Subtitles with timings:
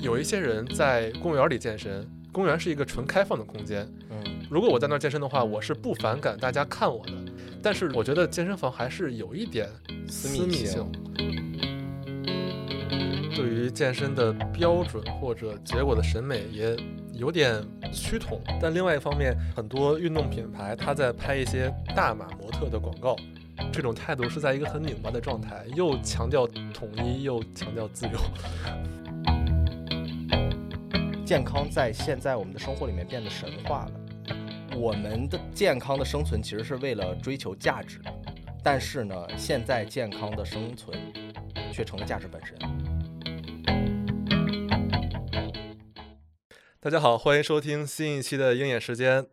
[0.00, 3.86] 有一些人在公园里健身，公园是一个纯开放的空间。
[4.08, 4.18] 嗯，
[4.50, 7.12] 如果我在那儿健身的话，我是不反感大家看我的。
[7.62, 9.68] 但是我觉得健身房还是有一点
[10.08, 10.86] 私密密性。
[13.36, 16.74] 对于健身的标准或者结果的审美也
[17.12, 17.62] 有点
[17.92, 18.40] 趋同。
[18.60, 23.14] 但另外一方面，很多运动品牌它在拍一些大码模特的广告，
[23.70, 28.18] 这种态度是在一个很拧巴的状态，又强调统一，又强调自由。
[31.30, 33.92] 健康在现在我们的生活里面变得神话了。
[34.76, 38.00] 我们的健康的生存其实是为了追求价值，
[38.64, 40.98] 但是呢，现在健康的生存
[41.72, 42.58] 却成了价值本身。
[46.80, 49.24] 大家好，欢迎收听新一期的鹰眼时间。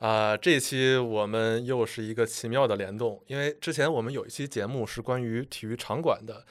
[0.00, 6.44] 啊、这一期我们又是一个奇妙的联动，因为之前我们有一期节目是关于体育场馆的。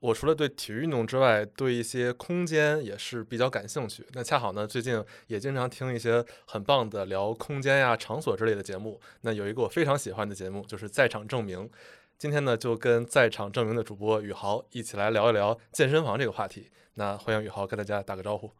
[0.00, 4.06] 我除了对体育运动之外，对一些空间也是比较感兴趣。
[4.14, 8.98] 那恰好呢，最近也经常听一些很棒的聊空间呀、场所之类的节目。
[9.20, 11.68] 那有一个我非常喜欢的节目，就是《在场证明》。
[12.16, 16.70] 今天呢，就跟在场证明的主播宇豪一起来聊一聊健身房这个话题。
[16.94, 18.50] 那欢迎宇豪跟大家打个招呼。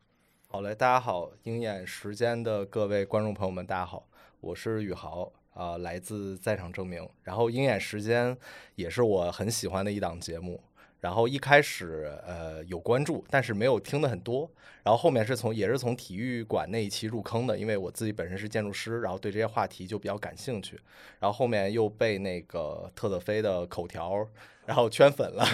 [0.46, 4.06] 好嘞，大家好，鹰眼时间的各位观众朋友们，大家好，
[4.41, 7.08] 我是宇豪啊、来自在场证明。
[7.22, 8.36] 然后鹰眼时间
[8.74, 10.62] 也是我很喜欢的一档节目。
[11.00, 14.50] 然后一开始呃有关注，但是没有听的很多。
[14.82, 20.80] 然后后面是从也是从体育馆那一期入坑的，因为我自己本身是建筑师，然后对这些话题就比较感兴趣。
[21.18, 24.26] 然后后面又被那个特特菲的口条
[24.64, 25.44] 然后圈粉了。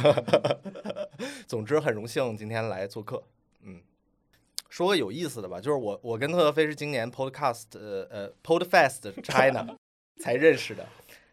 [1.47, 3.23] 总之很荣幸今天来做客，
[3.63, 3.81] 嗯。
[4.69, 9.77] 说个有意思的吧，就是我我跟特特菲是今年 Podcast 呃呃 Podfest China
[10.21, 10.87] 才认识的，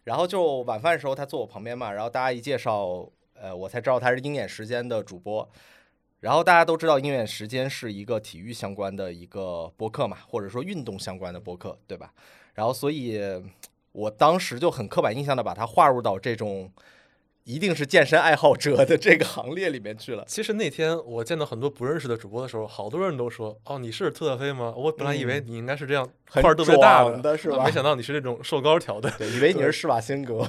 [0.06, 3.10] 然后就晚饭的时候他坐我旁边嘛，然后大家一介绍，
[3.44, 5.48] 呃我才知道他是鹰眼时间的主播，
[6.22, 12.14] 然后大家都知道鹰眼时间是一个体育相关的一个播客嘛，或者说运动相关的播客，对吧？
[12.54, 13.20] 然后所以
[13.92, 16.72] 我当时就很刻板印象的把它划入到这种
[17.44, 20.24] 一定是健身爱好者的这个行列里面去了。
[20.26, 29.12] 其实那天我见到很多不认识的主播的时候，好多人都说：“哦，你是特特飞吗？”我本来以为你应该是这样很块儿特别大壮的是吧啊没想到你是这种瘦高条的。
[29.18, 30.48] 对，以为你是施瓦辛格。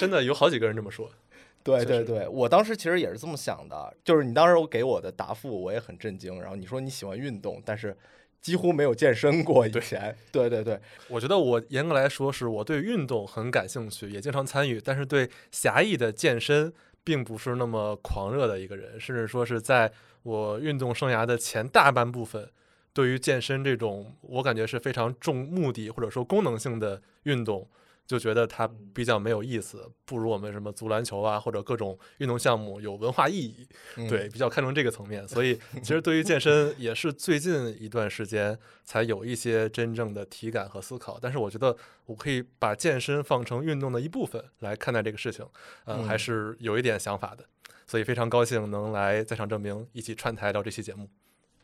[0.00, 1.08] 真的有好几个人这么说。
[1.64, 6.40] 对对对，我当时其实也是这么想的，就是你当时给我的答复，我也很震惊。
[6.40, 7.96] 然后你说你喜欢运动，但是
[8.40, 10.16] 几乎没有健身过以前。
[10.32, 16.72] 对对对，我觉得我严格来说是我对运动很感兴趣，也经常参与，但是对狭义的健身
[17.04, 19.92] 并不是那么狂热的一个人，甚至说是在
[20.24, 22.48] 我运动生涯的前大半部分，
[22.92, 27.68] 对于健身这种我感觉是非常重目的或者说功能性的运动。
[28.06, 33.66] 就觉得它比较没有意思，不如我们什么足篮球啊，或者各种运动项目有文化意义。
[33.96, 41.18] 嗯对，比较看重这个层面，所以 其实对于健身也是最近一段时间才有一些真正的体感和思考。
[41.20, 41.76] 但是我觉得
[42.06, 45.46] 我可以把健身放成运动的一部分来看待这个事情，
[45.84, 47.44] 呃，嗯还是有一点想法的。
[47.86, 51.10] 所以非常高兴能来在场证明一起串台聊这期节目。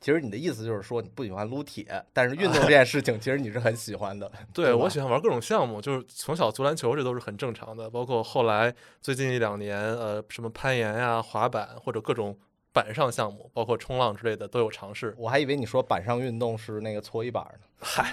[0.00, 4.30] 其实你的意思就是说你不喜欢撸铁，但是运动这件事情其实你是很喜欢的。
[4.54, 12.38] 对对我喜欢玩各种项目，就是从小足篮球这都是很正常的，包括后来最近一两年，呃，什么攀岩呀、滑板或者各种
[12.72, 15.14] 板上项目，包括冲浪之类的都有尝试。
[15.18, 17.60] 我还以为你说板上运动是那个搓衣板呢。
[17.80, 18.12] 嗨，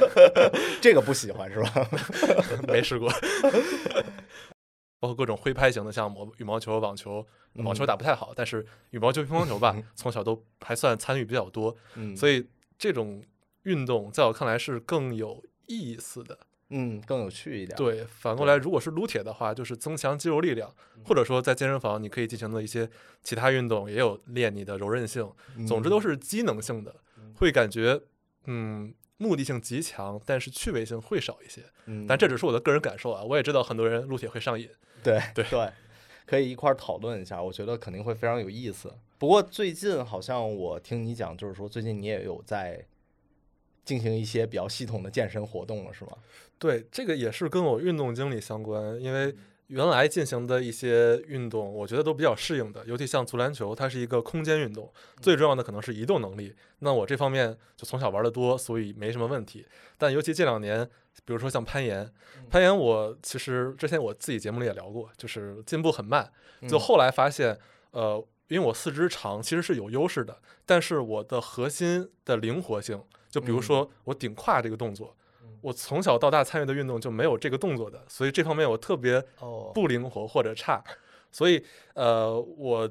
[0.80, 1.70] 这个不喜欢是吧？
[2.66, 3.10] 没试过，
[5.00, 12.46] 包括各种挥拍型的项目，羽毛球、网球，网球打不太好，但是羽毛球、乒乓球吧， 从小都还算参与比较多， 嗯，所以
[12.78, 13.24] 这种
[13.62, 16.38] 运动在我看来是更有意思的。
[16.72, 17.76] 嗯更有趣一点。
[17.76, 20.72] 对，反过来，如果是撸铁的话，就是增强肌肉力量，
[21.04, 22.88] 或者说在健身房你可以进行的一些
[23.24, 25.28] 其他运动，也有练你的柔韧性。
[25.56, 26.94] 嗯，总之都是机能性的，
[27.34, 28.00] 会感觉
[28.44, 31.64] 嗯目的性极强，但是趣味性会少一些。
[31.86, 34.70] 嗯，但这只是我的个人感受啊，我也知道很多人撸铁会上瘾。
[35.04, 35.72] 对对对，
[36.26, 38.92] 可以一块儿讨论一下，我觉得肯定会非常有意思。
[39.18, 42.84] 不过最近好像我听你讲，就是说最近你也有在
[43.84, 46.12] 进行一些比较系统的健身活动了，是吗？
[46.58, 49.34] 对，这个也是跟我运动经历相关，因为
[49.70, 56.52] 原来进行的一些运动，我觉得都比较适应的，尤其像足篮球，它是一个空间运动，最重要的可能是移动能力。
[56.80, 59.64] 那我这方面就从小玩的多，所以没什么问题。
[59.96, 60.84] 但尤其这两年，
[61.24, 62.12] 比如说像攀岩，
[62.50, 66.28] 攀岩我其实之前我自己节目里也聊过，就是进步很慢，
[66.68, 67.56] 就嗯后来发现，
[67.92, 73.00] 呃，因为我四肢长，其实是有优势的，但是我的核心的灵活性，
[73.30, 75.16] 就比如嗯说我顶胯这个动作，
[75.62, 80.82] 我从小到大参与的运动就没有这个动作的，所以这方面我特别哦，不灵活或者差，
[81.30, 81.64] 所以
[81.94, 82.90] 呃，我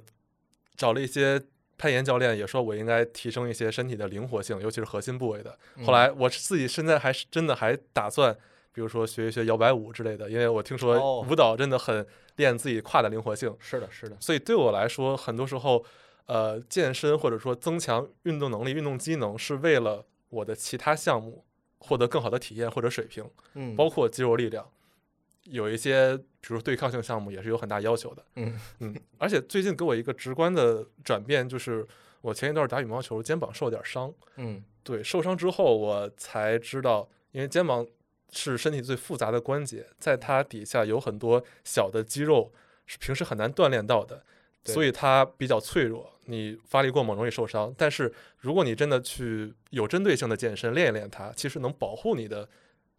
[0.75, 1.41] 找了一些
[1.77, 5.57] 攀岩教练也说我应该提升一些身体的灵活性，尤其是核心部位的。
[5.77, 8.35] 嗯后来我自己现在还是真的还打算，
[8.73, 12.05] 比如说学一学摇摆舞之类的，因为我听说哦舞蹈真的很
[12.35, 13.55] 练自己胯的灵活性。
[13.59, 15.83] 是的，是的，所以对我来说，很多时候，
[16.25, 21.43] 呃，健身或者说增强运动能力、运动机能，是为了我的其他项目
[21.79, 24.69] 获得更好的体验或者水平，嗯，包括肌肉力量。
[25.45, 28.23] 有一些，比如对抗性项目也是有很大要求的。
[28.35, 31.87] 嗯嗯，而且最近给我一个直观的转变，就是
[32.21, 34.13] 我前一段打羽毛球，肩膀受了点伤。
[34.35, 37.85] 嗯对，受伤之后我才知道，因为肩膀
[38.31, 42.51] 是身体最复杂的关节，在它底下有很多小的肌肉
[42.85, 44.23] 是平时很难锻炼到的，对
[44.65, 46.11] 所以它比较脆弱。
[46.25, 52.47] 你发力过猛容易受伤，但是如果你真的去有针对性的健身练一练它，其实能保护你的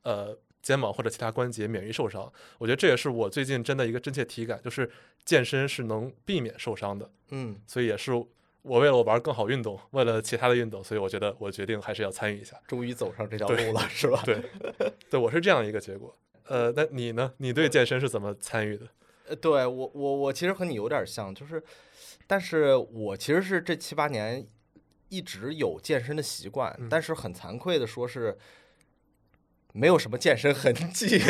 [0.02, 2.32] 呃肩膀或者其他关节免于受伤。
[2.58, 4.90] 我觉得这也是我最近真的一个真切体感，就是
[5.24, 7.08] 健身是能避免受伤的。
[7.30, 8.12] 嗯，所以也是
[8.62, 12.60] 我为了我玩更好运动，为了其他的运动，所以我觉得我决定还是要参与一下。
[12.66, 14.20] 终于走上这条路了，是吧？
[14.24, 14.42] 对，
[15.08, 16.12] 对我是这样一个结果。
[16.48, 17.32] 呃，那你呢？
[17.36, 18.88] 你对健身是怎么参与的？
[19.30, 21.62] 呃，对我我我其实和你有点像，就是，
[22.26, 24.46] 但是我其实是这七八年
[25.08, 28.36] 一直有健身的习惯，嗯但是很惭愧的说是
[29.72, 31.20] 没有什么健身痕迹。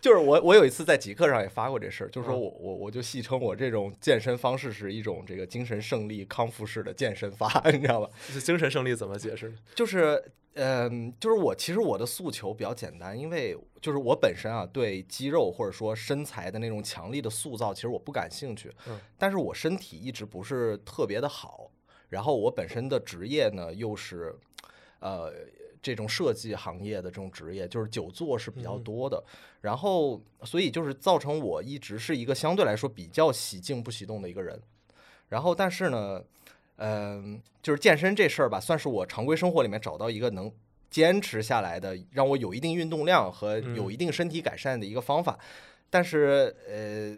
[0.00, 8.10] 就是我，我有一次在极客上也发过这事儿，就是说嗯我我我就戏称我这种健身方式是一种这个精神胜利康复式的健身法， 你知道吧？
[8.32, 9.52] 就精神胜利怎么解释？
[9.74, 10.24] 就是，
[10.54, 18.72] 嗯，就是我其实我的诉求比较简单，因为就是我本身啊对肌肉或者说身材的那种强力的塑造，其实我不感兴趣。
[18.86, 21.70] 嗯，但是我身体一直不是特别的好，
[22.08, 24.38] 然后我本身的职业呢又是，
[25.00, 25.32] 呃。
[25.82, 29.24] 这种设计行业的这种职业，就是久坐是比较嗯多的，
[29.62, 34.60] 然后所以就是造成我一直是一个相对来说比较喜静不喜动的一个人，
[35.30, 36.22] 然后但是呢，
[36.82, 40.50] 嗯，就是健身这事儿吧，算是我常规生活里面找到一个能
[40.88, 45.38] 坚持下来的，让我有一定运动量和有嗯一定身体改善的一个方法。
[45.90, 47.14] 但是呃，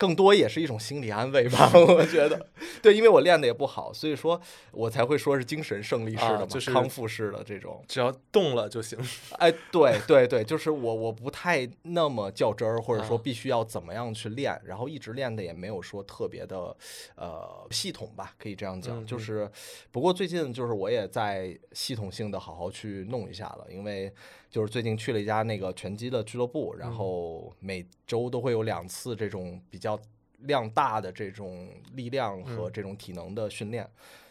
[0.00, 2.46] 更多也是一种心理安慰吧， 我觉得。
[2.80, 4.40] 对，因为我练的也不好，所以说
[4.72, 7.84] 我才会说是精神胜利式的嘛，啊就是康复式的这种。
[7.86, 8.98] 只要动了就行。
[9.32, 16.74] 哎，对对对，就是我我不太那么较真儿，或者说啊必须要怎么样去练，然后一直练的也没有说特别的
[17.16, 19.04] 呃系统吧，可以这样讲。
[19.04, 19.50] 就是
[19.90, 24.10] 不过最近就是我也在系统性的好好去弄一下了，因为
[24.50, 29.98] 就是最近去了一家那个拳击的俱乐部，然嗯后每周都会有两次这种比较
[30.40, 33.88] 量大的这种力量和嗯这种体能的训练，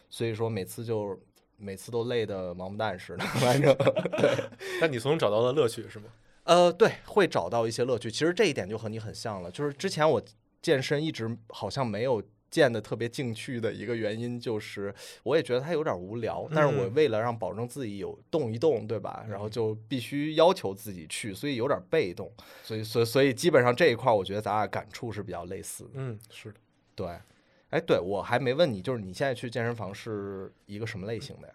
[0.10, 1.20] 所以说每次就。
[1.62, 3.76] 每次都累得王八蛋似的， 反正
[4.80, 6.06] 那你从中找到了乐趣是吗？
[6.46, 8.10] 呃，对，会找到一些乐趣。
[8.10, 10.24] 其实这一点就和你很像了，就是之前我
[10.62, 14.94] 健身一直好像没有健的特别进去的一个原因，就是
[15.24, 16.48] 我也觉得它有点无聊。
[16.54, 19.26] 但是我嗯为了让保证自己有动一动，对吧？
[19.30, 22.32] 然后就必须要求自己去，所以有点被动。
[22.64, 25.92] 所以，所以，所以基本上这一块，我觉得咱俩感触是比较类似的。
[25.94, 26.60] 嗯，是的。
[26.96, 27.08] 对，
[27.70, 31.54] 哎，对我还没问你，就是你现在去健身房是一个什么类型的呀？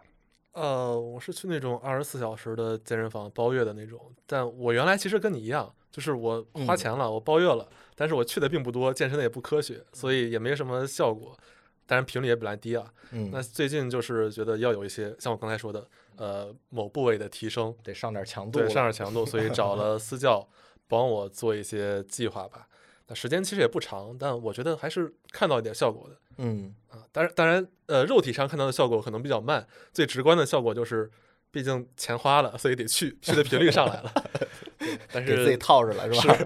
[0.52, 11.36] 呃，我是去那种二十四小时的健身房包月的那种，但我原来其实跟你一样，就是我花嗯钱了，我包月了，但是我去的并不多，健身的也不科学，所以也没什么效果，
[11.86, 12.92] 当然频率也本来低啊。
[13.12, 15.86] 嗯，那最近就是觉得要有一些像我刚才说的，
[16.16, 20.48] 呃，某部位的提升，得上点强度对，上点强度，所以 找了私教
[20.88, 22.68] 帮我做一些计划吧。
[23.06, 27.04] 那时间其实也不长，但我觉得还是看到一点效果的嗯啊。
[27.12, 31.10] 当然，当然，呃，肉体上看到的效果可能比较慢，最直观的效果就是，
[31.54, 34.12] 毕竟钱花了，所以得去，去的频率上来了。
[34.76, 36.36] 对但是自己，套着了是吧？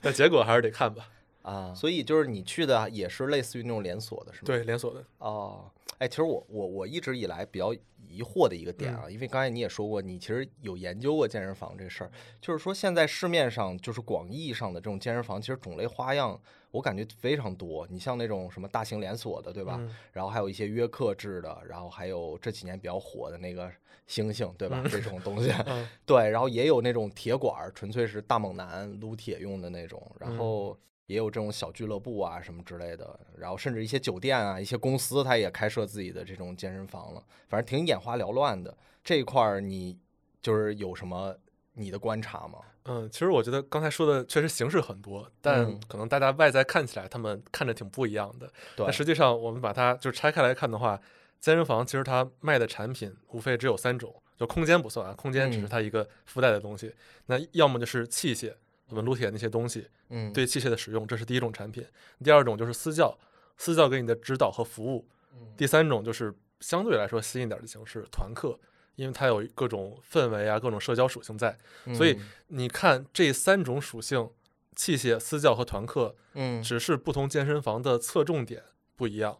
[0.00, 1.08] 但结果还是得看吧。
[1.42, 4.44] 啊，所以就是你去的也是类似于那种连锁的，是吗？
[4.46, 5.68] 对，连锁的，哦，
[6.02, 7.72] 哎，其实我我我一直以来比较
[8.08, 16.40] 疑惑的一个点啊，因为刚才你也说过，你其实有研究过健身房这事儿，就是说现在市面上就是广义上的这种健身房，其实种类花样
[16.72, 17.86] 我感觉非常多。
[17.88, 19.76] 你像那种什么大型连锁的，对吧？
[19.78, 23.70] 嗯然后还有一些约克制的，然后还有这几年比较火的那个
[24.08, 24.82] 星星，对吧？
[24.90, 38.76] 这种东西， 嗯对，然后也有那种铁管儿，纯粹是大猛男撸铁用的那种，然嗯后也有这种小俱乐部啊什么之类的，然后甚至一些酒店啊、一些公司，它也开设自己的这种健身房了，反正挺眼花缭乱的。
[39.04, 39.98] 这一块儿你
[40.40, 41.36] 就是有什么
[41.74, 42.58] 你的观察吗？
[42.84, 48.46] 嗯，其实我觉得刚才说的确实形式很多，但嗯可能大家外在看起来他们看着挺不一样的。
[48.76, 51.00] 对但，实际上，我们把它就是拆开来看的话，
[51.38, 56.92] 健身房其实它卖的产品无非只有三种，就空间不算啊，空间只是嗯它一个附带的东西。
[57.26, 58.52] 那要么就是器械，
[58.92, 61.82] 我们撸铁那些东西，嗯，对器械的使用，这是第一种产品。
[62.22, 63.18] 第二种就是私教，
[63.56, 65.08] 私教给你的指导和服务。
[65.32, 68.60] 嗯第三种就是相对来说新一点的形式，团课，
[68.96, 71.58] 因为它有各种氛围啊，各种社交属性在。
[71.94, 74.28] 所以嗯你看这三种属性，
[74.76, 78.62] 器械、私教和团课，嗯，只是不同健身房的侧重点
[78.94, 79.38] 不一样。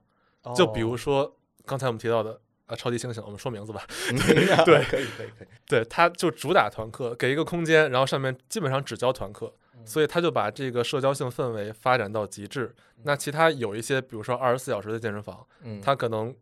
[0.57, 2.41] 就比如哦说刚才我们提到的
[2.73, 3.85] 啊，超级猩猩，我们说名字吧。
[4.65, 12.75] 对，可以可以可以，对，他就主打团课，给一个空间，然后上面基本上只教团课，嗯所以他就把这个社交性氛围发展到极致。
[13.03, 16.35] 那其他有一些，比如说二十四小时的健身房，嗯，它可能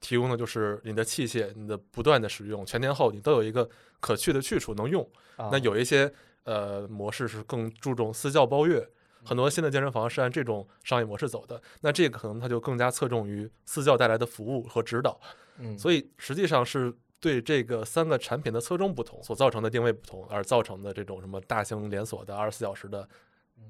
[0.00, 3.68] 提供的就是你的器械，你的不断的使用，全天候你都有一个
[4.00, 5.08] 可去的去处能用。
[5.36, 6.12] 那啊有一些
[6.44, 8.84] 呃模式是更注重私教包月，
[9.24, 11.62] 很多新的健身房是按这种商业模式走的。
[11.82, 15.20] 那这个可能它就更加侧重于私教带来的服务和指导。
[15.58, 23.08] 嗯，所以实际上是对这个三个产品的侧重不同所造成的定位不同，而造成的这种什么大型连锁的二十四小时的。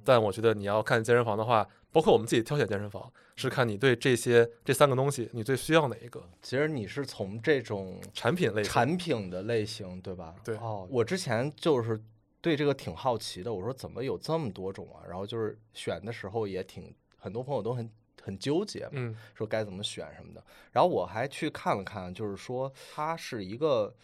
[0.05, 8.63] 但我觉得你要看健身房的话，包括我们自己挑选健身房，是看你对这些这三个东西你最需要哪一个其实你是从这种产品类。
[8.63, 10.35] 产品的类型，对吧？
[10.43, 12.01] 对哦，我之前就是
[12.41, 15.05] 对这个挺好奇的，我说怎么有这么多种啊？
[15.07, 17.89] 然后就是选的时候也挺，很多朋友都很
[18.23, 20.43] 很纠结嘛，嗯说该怎么选什么的。
[20.71, 23.95] 然后我还去看了看，就是说它是一个。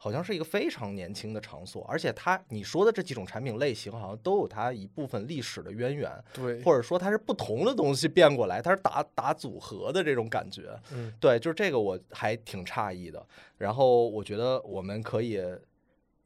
[0.00, 10.70] 好像是一个非常年轻的场所，而且它你说的这几种产品类型，好像都有它一部分历史的渊源，对，或者说它是不同的东西变过来，它是打打组合的这种感觉。
[10.92, 13.26] 嗯对，就是这个我还挺诧异的。
[13.56, 15.42] 然后我觉得我们可以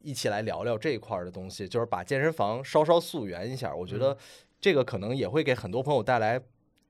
[0.03, 3.73] 一起来聊聊这一块儿的东西，就是把健身房稍稍溯源一下。
[3.73, 4.15] 我觉得
[4.61, 6.39] 这个可能也会给很多朋友带来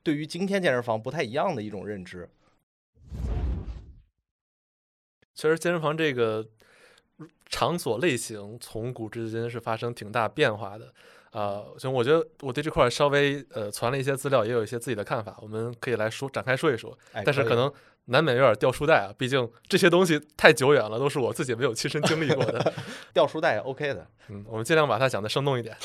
[0.04, 2.30] 对于今天健身房不太一样的一种认知。
[5.34, 6.46] 其实健身房这个
[7.48, 10.94] 场所类型从古至今是发生挺大变化的。
[11.32, 16.96] 呃，就我觉得我对这块儿稍微呃传了一些资料，也有一些自己的看法，我们可以来说展开说一说。
[17.14, 17.74] 哎，但是可能
[18.06, 22.74] 难免有点掉书袋啊，毕竟这些东西太久远了，都是我自己没有亲身经历过的。
[23.14, 24.08] 掉书袋也 OK 的。
[24.30, 25.76] 嗯，我们尽量把它讲的生动一点。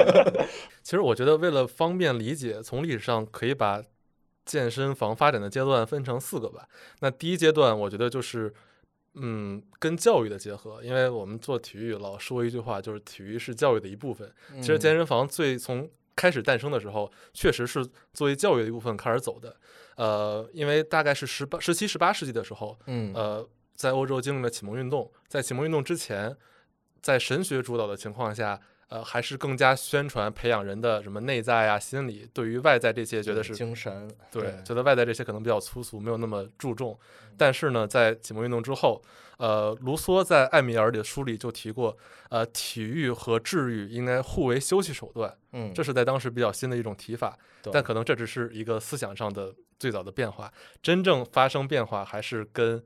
[0.82, 3.82] 其实我觉得为了方便理解，从历史上可以把
[4.44, 6.68] 健身房发展的阶段分成四个吧。
[7.00, 8.54] 那第一阶段，我觉得就是。
[9.20, 14.32] 嗯，跟教育的结合，因为我们做体育老说一句话，就是体育是教育的一部分。
[14.60, 19.56] 其实健身房最从开始诞生的时候，确实是作为教育的一部分开始走的。
[19.94, 26.36] 呃，因为大概是十八、十七、十八世纪的时候，嗯呃，在欧洲经历了启蒙运动，在启蒙运动之前，
[27.00, 36.98] 在神学主导的情况下，呃，还是更加宣传培养人的什么内在啊、心理，对于外在这些觉得是精神，对，觉得外在这些可能比较粗俗，没有那么注重。
[37.36, 39.02] 但是呢，在启蒙运动之后，
[39.36, 41.96] 呃，卢梭在《艾米尔》里的书里就提过，
[42.30, 47.38] 呃，体育和治愈应该互为休息手段，嗯，这是在当时比较新的一种提法。
[47.62, 52.82] 对但可能这只是一个思想上的最早的变化，真正发生变化还是跟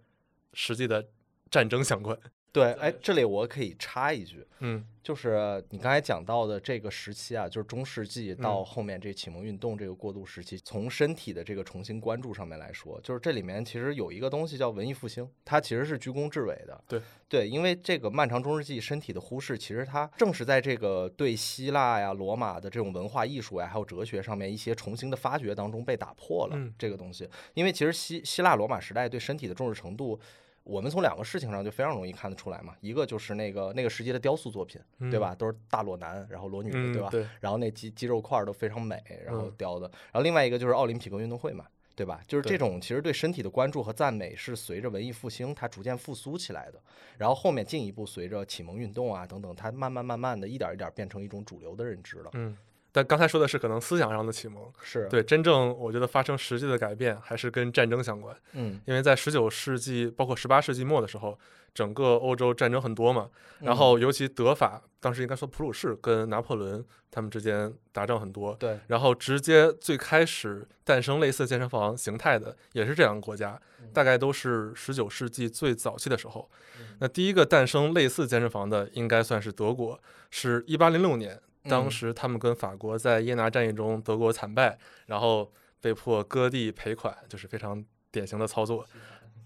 [0.53, 1.07] 实际的
[1.51, 2.19] 战争相关。
[2.53, 16.79] 对，哎，这里我可以插一句，嗯就是你刚才讲到的这个时期啊，就是中世纪到嗯后面这启蒙运动这个过渡时期，从身体的这个重新关注上面来说，就是这里面其实有一个东西叫文艺复兴，它其实是居功至伟的。
[16.87, 27.27] 对对，因为这个漫长中世纪身体的忽视，其实它正是在这个对希腊呀、罗马的这种文化艺术呀，还有哲学上面一些重新的发掘当中被打破了、嗯这个东西。
[27.55, 30.21] 因为其实希希腊罗马时代对身体的重视程度。
[30.65, 35.35] 我们从两个事情上就非常容易看得出来嘛，一个就是那个那个时期的雕塑作品，对吧？
[35.35, 37.09] 都是大裸男，然后裸女，嗯，对吧？
[37.11, 39.89] 对，然后那肌肌肉块儿都非常美，然后嗯雕的。
[39.89, 41.67] 然后另外一个就是奥林匹克运动会嘛，
[41.97, 42.21] 对吧？
[42.29, 46.81] 就是这种其实对身体的关注和赞美是随着文艺复兴它逐渐复苏起来的，
[47.19, 52.31] 然后后面进一步随着启蒙运动啊等等，它慢慢慢慢的一点一点变成一种主流的认知了。
[52.35, 52.57] 嗯。
[52.93, 58.37] 但刚才说的是可能思想上的启蒙，是，对，真正我觉得发生实际的改变还是跟战争相关。
[58.53, 61.39] 嗯，因为在十九世纪，包括十八世纪末的时候，
[61.75, 63.31] 整个欧洲战争很多嘛，
[63.61, 73.59] 嗯然后尤其德法，当时应该说普鲁士跟拿破仑他们之间打仗很多，对，然后直接最开始诞生类似健身房形态的也是这两个国家，
[73.95, 76.51] 大概都是十九世纪最早期的时候。
[76.99, 79.99] 那第一个诞生类似健身房的，应该算是德国，
[80.31, 88.85] 是一八零六年，当嗯时他们跟法国在耶拿战役中，德国惨败，然后被迫割地赔款，就是非常典型的操作。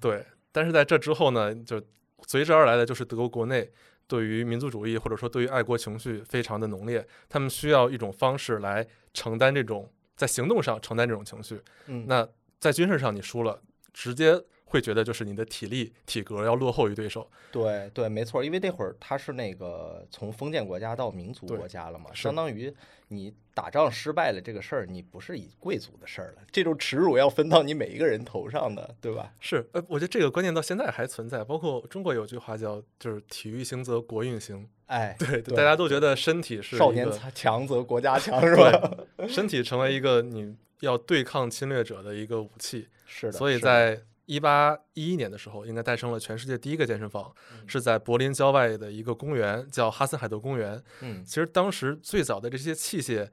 [0.01, 1.83] 对，但是在这之后呢，就
[2.27, 3.71] 随之而来的就是德国国内
[4.07, 11.61] 对于民族主义或者说对于爱国情绪非常的浓烈，他们需要一种方式来承担这种在行动上承担这种情绪。
[11.87, 12.27] 嗯，那
[12.59, 13.61] 在军事上你输了，
[13.93, 17.29] 直接会觉得就是你的体力、体格要落后于对手。
[17.51, 22.75] 对对，没错，因为那会儿他是那个从封建国家到民族国家了嘛，相当于
[23.09, 29.33] 你打仗失败了这个事儿，你不是以贵族的事儿了，这种耻辱要分到你每一个人头上的，对吧？
[29.41, 38.99] 是，呃，我觉得这个观念到现在还存在，包括中国有句话叫就是“体育兴则国运兴哎”，，对，对大家都觉得身体是少年强强则国家强，是吧？
[39.29, 42.89] 身体成为一个你要对抗侵略者的一个武器。
[43.07, 50.83] 是的，所以在一八一一年的时候，应该诞生了全世界第一个健身房，嗯是在柏林郊外的一个公园，叫哈森海德公园。
[51.01, 53.29] 嗯其实当时最早的这些器械，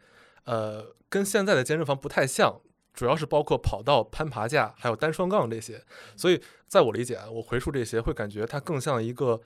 [0.45, 2.61] 呃，跟现在的健身房不太像，
[2.93, 5.83] 主要是包括跑道、攀爬架，还有单双杠这些。
[6.15, 9.41] 所以在我理解啊，我回溯这些会感觉它更像一个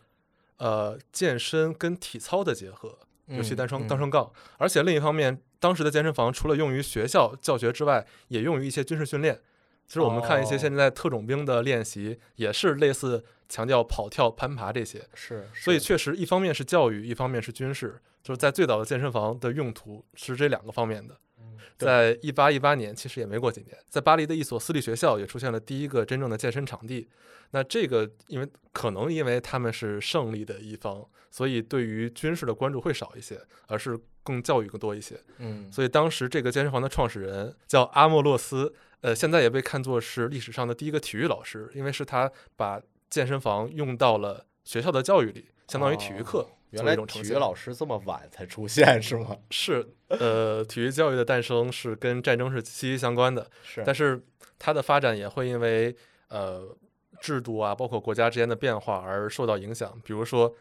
[0.58, 3.00] 呃健身跟体操的结合。
[3.27, 9.42] 尤其单双嗯单双杠，而且另一方面，当时的健身房除了用于学校教学之外，也用于一些军事训练。
[9.88, 15.01] 其实我们看一些哦现在特种兵的练习，也是类似强调跑跳、攀爬这些。
[15.13, 21.17] 是，所以确实，一方面是教育，一方面是军事，就是在最早的健身房的用途是这两个方面的。
[21.77, 27.08] 对在一八一八年，其实也没过几年，在巴黎的一所私立学校也出现了第一个真正的健身场地。
[27.51, 33.98] 那这个因为可能因为他们是胜利的一方，所以对于军事的关注会少一些，而是
[34.28, 35.20] 更教育更多一些。
[35.38, 47.34] 嗯所以当时这个健身房的创始人叫阿莫洛斯，呃，现在也被看作是历史上的第一个体育老师，因为是他把健身房用到了学校的教育里，相当于体育课哦原来体育。
[47.34, 49.38] 老师这么晚才出现是吗？
[49.50, 54.22] 是，呃，体育教育的诞生是跟战争是息息相关的，是，但是
[54.60, 55.96] 它的发展也会因为
[56.28, 56.68] 呃
[57.22, 59.98] 制度啊，包括国家之间的变化而受到影响。
[60.04, 60.54] 比如说，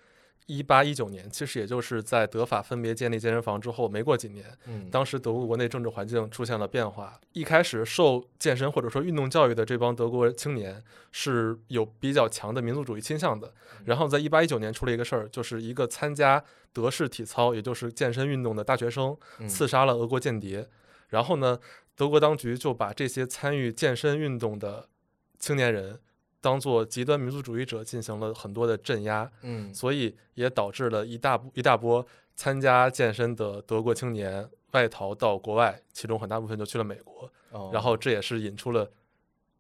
[0.47, 7.21] 一八一九年，其实也就是在德法分别建立健身房之后没过几年，嗯，当时德国国内政治环境出现了变化。
[7.33, 13.53] 一开始受健身或者说运动教育的这帮德国青年是有比较强的民族主义倾向的。
[13.85, 20.69] 然后在一八一九年出了一个事儿，就是一个参加德式体操，也就是健身运动的大学生嗯刺杀了俄国间谍。
[21.09, 21.59] 然后呢，
[21.95, 24.89] 德国当局就把这些参与健身运动的
[25.39, 26.01] 青年人
[26.41, 29.31] 当做极端民族主义者进行了很多的镇压。
[29.43, 37.31] 嗯所以也导致了一大一大波参加健身的德国青年外逃到国外，其中很大部分就去了美国。
[37.51, 38.91] 哦然后这也是引出了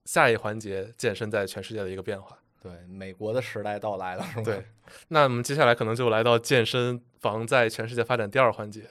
[0.05, 2.37] 下一环节健身在全世界的一个变化。
[2.62, 4.44] 对美国的时代到来了是吗？
[4.44, 4.66] 对，
[5.09, 8.88] 那我们接下来可能就来到健身房在全世界发展第二环节。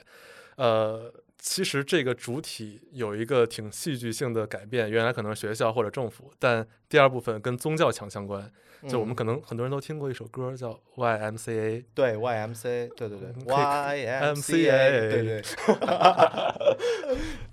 [0.56, 1.12] 呃，
[1.48, 8.50] 其实这个主体有一个挺戏剧性的改变，原来可能是学校或者政府，但第二部分跟宗教强相关。
[8.88, 15.42] 就我们嗯可能很多人都听过一首歌叫 YMCA，对 YMCA，对对对，YMCA，对对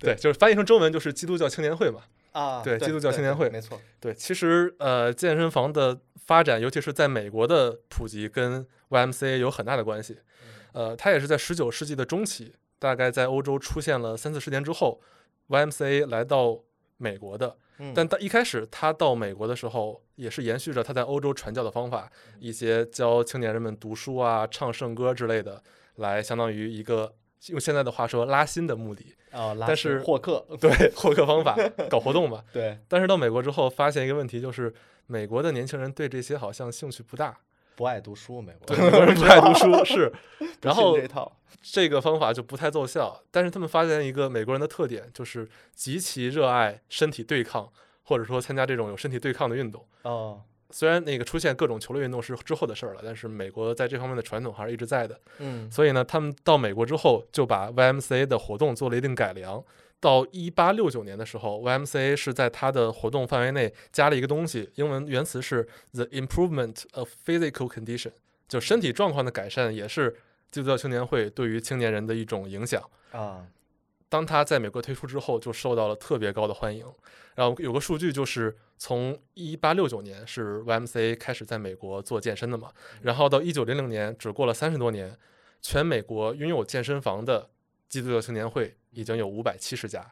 [0.00, 2.00] 对，就是翻译成中文就是基督教青年会嘛。
[2.32, 10.18] 啊，对基督教青年会没错，对，其实呃，健身房的发展，尤其是在美国的普及，跟 YMCA 有很大的关系。
[10.72, 15.00] 呃，它也是在十九世纪的中期，大概在欧洲出现了三四十年之后
[15.48, 16.60] ，YMCA 来到
[16.98, 17.56] 美国的。
[17.78, 25.62] 嗯但他一开始他到美国的时候，也是延续着他在欧洲传教的方法，一些教青年人们读书啊、唱圣歌之类的，
[25.96, 27.14] 来相当于一个
[27.48, 29.14] 用现在的话说拉新的目的。
[29.32, 31.56] 啊，拉但是获客，对，获客方法
[31.88, 32.44] 搞活动嘛。
[32.52, 34.72] 对，但是到美国之后，发现一个问题，就是
[35.06, 37.36] 美国的年轻人对这些好像兴趣不大，
[37.76, 40.12] 不爱读书，美国对，美国人不爱读书 是，
[40.62, 40.96] 然后
[41.62, 43.20] 这个方法就不太奏效。
[43.30, 47.70] 但是他们发现一个美国人的特点，就是极其热爱身体对抗，
[48.02, 49.84] 或者说参加这种有身体对抗的运动。
[50.02, 55.18] 哦，虽然那个出现各种球类运动是之后的事儿了，但是美国在这方面的传统还是一直在的。
[55.38, 59.62] 嗯所以呢，他们到美国之后就把 YMCA 的活动做了一定改良。
[60.04, 68.12] 到一八六九年的时候，YMCA 是在它的活动范围内加了一个东西，英文原词是 the improvement of physical condition，
[68.46, 70.14] 就身体状况的改善，也是
[70.50, 72.82] 基督教青年会对于青年人的一种影响。
[73.12, 73.46] 啊，
[74.10, 76.84] 当它在美国推出之后，就受到了特别高的欢迎。
[77.34, 85.16] 然后有个数据就是，从一八六九年是 YMCA 开始在美国做健身的嘛，然后到一九零零年，只过了三十多年，
[85.62, 87.48] 全美国拥有健身房的
[87.88, 90.04] 基督教青年会已经有五百七十家。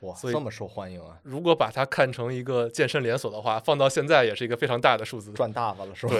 [0.00, 5.30] 哇，所以这么受欢迎啊，如果把它看成一个健身连锁的话，放到现在也是一个非常大的数字。
[5.32, 6.14] 赚大发了是吧？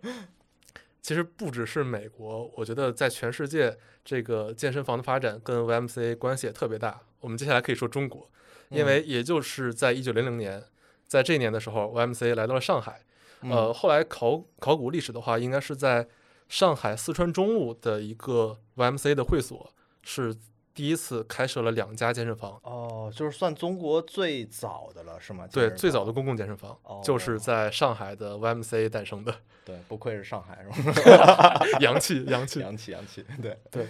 [0.00, 0.12] 对，
[1.02, 7.00] 其实不只是美国，我觉得在全世界，这个健身房的发展跟 YMCA 关系也特别大。
[7.18, 8.30] 我们接下来可以说中国，
[8.68, 10.62] 因为也就是在一九零零年，
[11.08, 13.02] 在这一年的时候，YMCA 来到了上海。
[13.40, 16.06] 呃，嗯，后来考考古历史的话，应该是在
[16.48, 20.36] 上海四川中路的一个 YMCA 的会所是
[20.78, 22.52] 第一次开设了两家健身房。
[22.62, 25.44] 哦，就是算中国最早的了，是吗？
[25.50, 29.34] 对，最早的公共健身房、哦就是在上海的 YMCA 诞生的，
[29.66, 31.66] 对，不愧是上海，是吧？
[31.80, 32.60] 洋气洋气。
[32.60, 33.88] 洋气洋气，对对，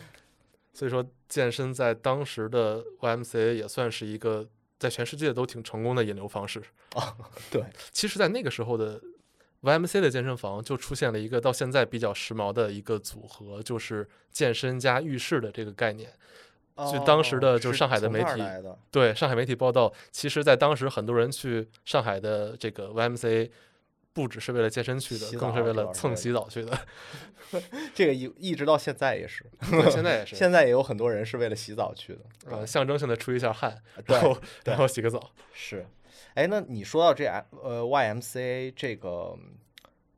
[0.73, 4.49] 所以说，健身在当时的 YMCA 也算是一个
[4.79, 6.63] 在全世界都挺成功的引流方式。
[7.51, 8.99] 对，其实，在那个时候的
[9.61, 16.11] YMCA 的健身房就出现了一个到现在比较时髦的一个组合，就是健身加浴室的这个概念。
[16.91, 18.43] 据当时的哦就是上海的媒体
[18.91, 23.51] 对上海媒体报道，其实在当时很多人去上海的这个 YMCA，
[24.13, 26.79] 不只是为了健身去的，更是为了蹭洗澡去的。
[27.95, 29.45] 这个一一直到现在也是，
[29.91, 32.21] 现在也 是，现在也有很多人是为了洗澡去的。
[32.51, 35.31] 呃，象征性的出一下汗，然后然后洗个澡。
[35.53, 35.87] 是，
[36.35, 37.25] 哎，那你说到这
[37.63, 39.35] 呃 YMCA 这个，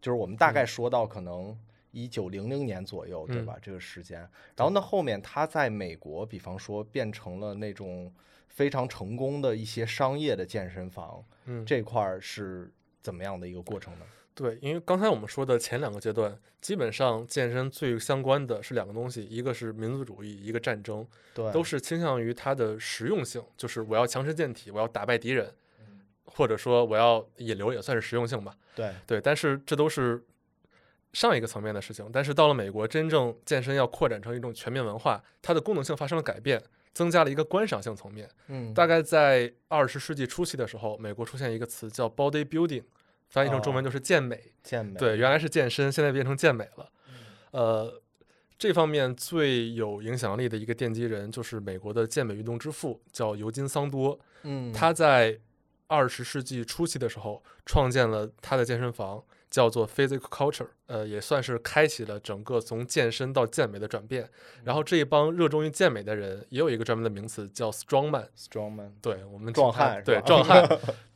[0.02, 1.56] 就是我们大概说到可能
[1.90, 3.46] 一九零零年左右，对嗯。
[3.46, 3.56] 吧？
[3.60, 4.20] 这个时间，
[4.56, 8.12] 然后那后面他在美国，比方说变成了那种
[8.48, 14.04] 非常成功的一些商业的健身房，嗯，这块儿是怎么样的一个过程呢？
[14.34, 25.52] 对，因为刚才我们说的前两个阶段，基本上健身最相关的是两个东西，一个是民族主义，一个战争，对，都是倾向于它的实用性，就是我要强身健体，我要打败敌人，
[26.24, 28.56] 或者说我要引流，也算是实用性吧。
[28.74, 28.92] 对。
[29.06, 30.24] 对，但是这都是
[31.12, 32.08] 上一个层面的事情。
[32.12, 38.28] 但是到了美国，真正健身要扩展成一种全面文化，它的功能性发生了改变，增加了一个观赏性层面。
[38.48, 42.84] 嗯，大概在二十世纪初期的时候，美国出现一个词叫 body building，
[43.28, 44.52] 翻译成中文就是健美。
[44.62, 46.90] 健美，对，原来是健身，现在变成健美了。
[47.08, 47.14] 嗯
[47.52, 48.02] 呃，
[48.56, 54.18] 这方面最有影响力的一个奠基人就是美国的健美运动之父，叫尤金·桑多。
[54.42, 55.36] 嗯，他在
[55.88, 59.20] 二十世纪初期的时候创建了他的健身房，
[59.50, 64.30] 叫做 Physical Culture，呃，也算是开启了整个从健身到健美的转变。
[64.62, 68.28] 然后这一帮热衷于健美的人，也有一个专门的名词叫 Strongman。
[68.36, 70.66] strongman，对我们壮汉对壮汉，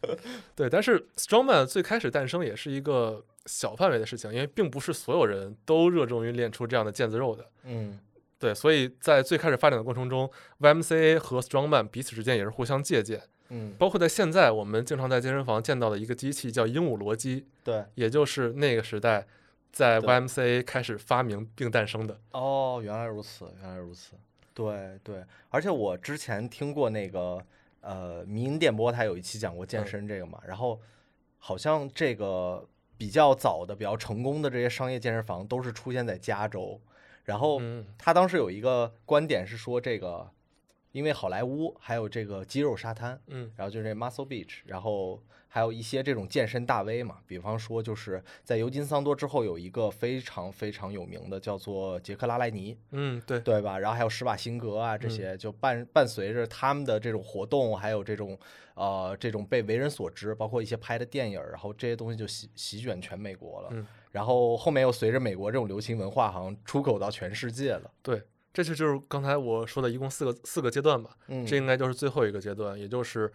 [0.57, 0.69] 对。
[0.69, 7.49] 但是 Strongman 最开始诞生也是一个小范围的事情，因为并不是所有人都热衷于练出这样的腱子肉的。
[7.65, 7.99] 嗯
[8.37, 13.23] 对，所以在最开始发展的过程中，YMCA 和 Strongman 彼此之间也是互相借鉴。
[13.55, 19.25] 嗯，包括在现在，我们经常在健身房见到的一个机器叫鹦鹉螺机，对，也就是那个时代
[19.71, 22.21] 在 YMCA 开始发明并诞生的。
[22.33, 24.15] 哦，原来如此，原来如此。
[24.53, 27.41] 对对，而且我之前听过那个
[27.81, 29.87] 呃，民音电波，他有一期讲过健嗯。
[29.87, 30.81] 身这个嘛，然后
[31.39, 36.81] 好像这个比较早的、比较成功的这些商业健身房都是出现在加州，
[37.25, 37.85] 然后嗯。
[37.99, 40.31] 他当时有一个观点是说，这个
[40.95, 53.77] 因为好莱坞还有这个肌肉沙滩，嗯然后就是这 Muscle Beach，然后还有一些这种健身大 V 嘛，比方说就是在尤金桑多之后有一个非常非常有名的叫做杰克拉莱尼，嗯，对，对吧？
[53.77, 58.39] 然后还有施瓦辛格啊这些，就伴伴随着他们的这种活动，还有这种
[58.75, 63.71] 呃这种被为人所知，包括一些拍的电影儿，然后这些东西就席席卷全美国了。
[63.73, 67.91] 嗯然后后面又随着美国这种流行文化，好像出口到全世界了。
[68.01, 68.23] 对，
[68.55, 71.11] 这就就是刚才我说的一共四个四个阶段吧。
[71.27, 73.31] 嗯，这应该就是最后一个阶段，也就是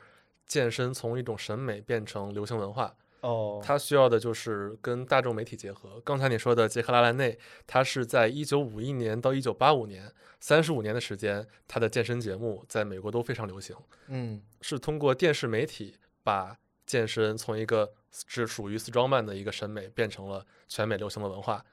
[0.48, 2.96] 健身从一种审美变成流行文化。
[3.22, 6.02] 哦，它需要的就是跟大众媒体结合。
[6.06, 13.76] 刚才你说的杰克拉兰内，他是在一九五一年到一九八五年，三十五年的时间，他的健身节目在美国都非常流行，
[14.08, 21.64] 嗯是通过电视媒体把健身从一个只属于 strongman 的一个审美变成了全美流行的文化。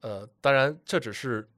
[0.00, 1.48] 呃，当然这只是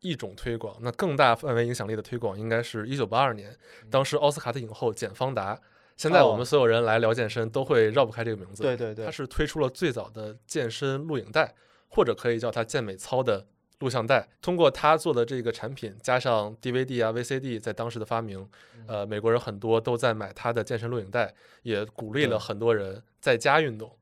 [0.00, 3.56] 一种推广，那更大范围影响力的推广应该是一九八二年，
[3.90, 5.60] 当时奥斯卡的影后简方达。
[5.96, 6.36] 现在我哦。
[6.36, 9.04] 们所有人来聊健身都会绕不开这个名字，对对对。
[9.04, 11.54] 他，是推出了最早的健身录影带，
[11.88, 13.46] 或者可以叫它健美操的
[13.80, 14.26] 录像带。
[14.40, 18.84] 通过他做的这个产品，加上 DVD 啊、VCD 在当时的发明，嗯。
[18.88, 23.94] 呃，美国人很多都在买他的健身录影带，也鼓励了很多人在家运动，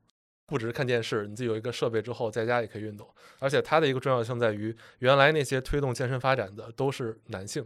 [0.49, 3.07] 不只是看电视，你自己有一个设备之后，在家也可以运动。
[3.39, 7.65] 而且它的一个重要性在于，原来那些推动健身发展的都是男性，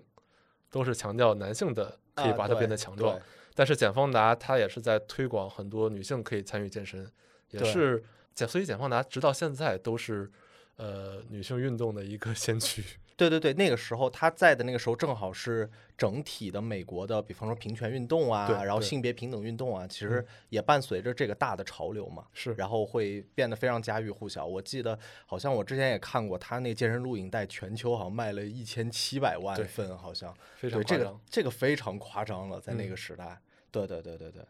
[0.69, 3.15] 都是强调男性的可以啊把它变得强壮。
[3.15, 3.22] 对
[3.56, 7.08] 但是简方达他也是在推广很多女性可以参与健身，
[7.52, 10.32] 也是简，所以简方达直到现在都是
[10.76, 12.84] 呃女性运动的一个先驱。
[13.30, 22.26] 对对对，那个时候他在的那个时候，正好是整体的美国的，比方说平权运动啊，然后性别平等运动啊，其实嗯也伴随着这个大的潮流嘛。
[22.34, 24.46] 是，然后会变得非常家喻户晓。
[24.46, 31.22] 我记得好像我之前也看过，他那个健身录影带全球好像卖了一千七百万份，好像非常对这个夸张。
[31.30, 33.40] 这个非常夸张了，在那嗯个时代。
[33.72, 34.46] 对对对对对，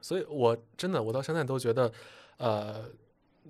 [0.00, 1.90] 所以我真的我到现在都觉得，
[2.36, 2.84] 呃，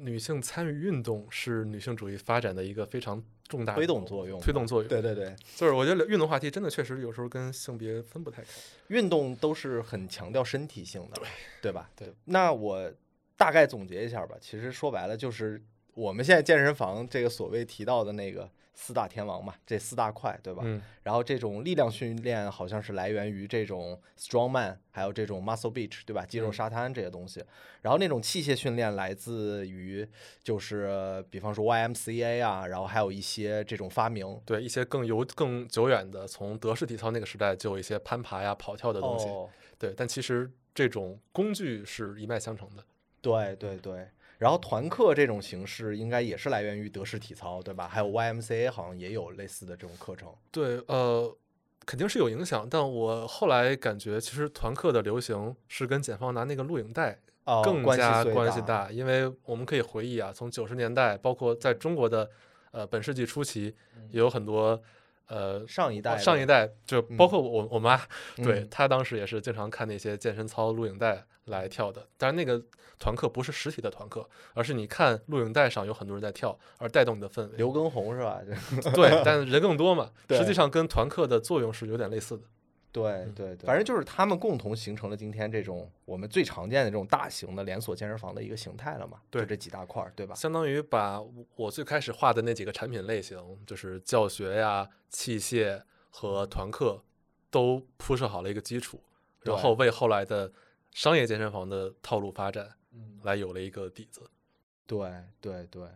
[0.00, 4.88] 女性参与运动是女性主义发展的一个非常重大推动作用推动作用。
[4.88, 8.48] 对对对，就是我觉得运动话题真的确实有时候跟性别分不太开。
[8.88, 11.28] 运动都是很强调身体性的，对
[11.62, 11.90] 对吧？
[11.96, 12.12] 对。
[12.24, 12.92] 那我
[13.37, 15.62] 大概总结一下吧，其实说白了就是
[15.98, 20.62] 我们现在健身房这个所谓提到的那个四大天王嘛，这四大块，对吧？
[20.64, 26.24] 嗯，然后这种力量训练好像是来源于这种 strongman，还有这种 muscle beach，对吧？
[26.24, 27.44] 肌肉嗯沙滩这些东西。
[27.82, 30.08] 然后那种器械训练来自于
[30.40, 34.40] 就是比方说 YMCA 啊，然后还有一些这种发明。
[34.44, 39.26] 对，一些更悠更久远的，从德式体操那个时代就有一些攀爬呀、跑跳的东西。
[39.26, 42.84] 哦，对，但其实这种工具是一脉相承的。
[43.20, 44.06] 对对对。
[44.38, 47.88] 然后团课这种形式应该也是来源于德式体操，对吧？
[47.88, 50.33] 还有 YMCA 好像也有类似的这种课程。
[50.53, 51.37] 对，呃，
[51.85, 62.31] 肯定是有影响，但我后来感觉，其实团课的流行是跟简方拿那个录影带哦，更关系加关系大，因为我们可以回忆啊，从九十年代，包括在中国的
[62.70, 63.74] 呃本世纪初期，
[64.11, 64.81] 也有很多
[65.27, 68.01] 呃上一代上一代就包括我我妈，
[68.37, 72.06] 对嗯她当时也是经常看那些健身操录影带来跳的。
[72.16, 72.62] 当然，那个
[72.98, 77.56] 团课不是实体的团课，而是你看录影带上有很多人在跳，而带动你的氛围。
[77.56, 78.40] 刘畊宏是吧？
[78.94, 82.44] 对， 但人更多嘛，实际上跟团课的作用是有点类似的。
[82.90, 89.20] 对对对，反正就是他们共同形成了今天这种我们最常见的这种大型的连锁健身房的一个形态了嘛。
[89.30, 90.34] 对就这几大块儿，对吧？
[90.34, 91.22] 相当于把
[91.54, 95.80] 我最开始画的那几个产品类型，就是教学呀、器械
[96.11, 97.04] 和团课，
[97.50, 98.98] 都铺设好了一个基础，
[99.42, 100.50] 然后为后来的
[100.98, 104.28] 商业健身房的套路发展嗯，来有了一个底子。
[104.84, 105.08] 对
[105.40, 105.87] 对对。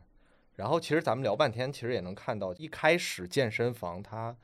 [0.55, 4.37] 然后其实咱们聊半天，其实也能看到，一开始健身房它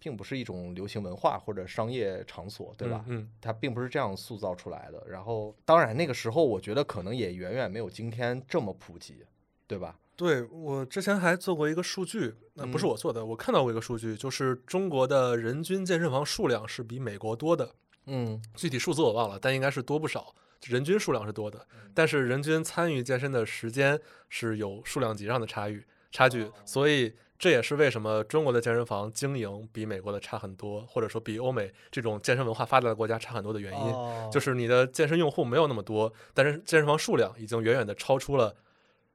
[0.00, 3.04] 并不是一种流行文化或者商业场所，对吧？
[3.06, 5.00] 嗯，它并不是这样塑造出来的。
[5.06, 9.24] 然后，当然那个时候，我觉得可能也远远没有今天这么普及，
[9.68, 9.96] 对吧？
[10.16, 17.72] 对我之前还做过一个数据，那、不是嗯我做的，我看到过一个数据，就是中国的人均健身房数量是比美国多的，
[18.06, 20.34] 嗯，具体数字我忘了，但应该是多不少。
[20.66, 38.56] 人均数量是多的，但是人均参与健身的时间是有数量级上的差距差距，所以这也是为什么中国的健身房经营比美国的差很多，或者说比欧美这种健身文化发达的国家差很多的原因，哦就是你的健身用户没有那么多，但是健身房数量已经远远的超出了，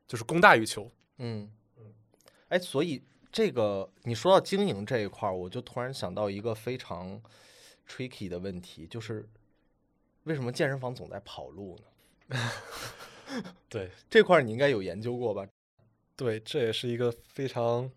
[0.08, 0.92] 就是供大于求。
[1.18, 1.50] 嗯，
[2.50, 7.20] 哎，所以这个你说到经营这一块儿，我就突然想到一个非常
[7.90, 9.28] tricky 的问题，就是
[10.24, 11.78] 为什么健身房总在跑路
[12.30, 12.38] 呢？
[13.68, 15.48] 对这块儿你应该有研究过吧？
[16.16, 17.90] 对，这也是一个非常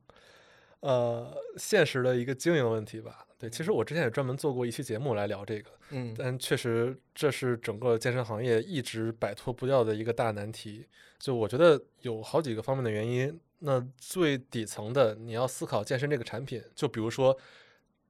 [0.80, 3.26] 呃现实的一个经营问题吧。
[3.38, 5.70] 对，其实我之前也专门做过一期节目来聊这个。
[5.90, 10.86] 嗯但确实，这是整个健身行业一直摆脱不掉的一个大难题。
[11.18, 13.38] 就我觉得有好几个方面的原因。
[13.64, 17.36] 那最底层的，你要思考健身这个产品，就比如说，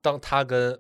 [0.00, 0.78] 当它跟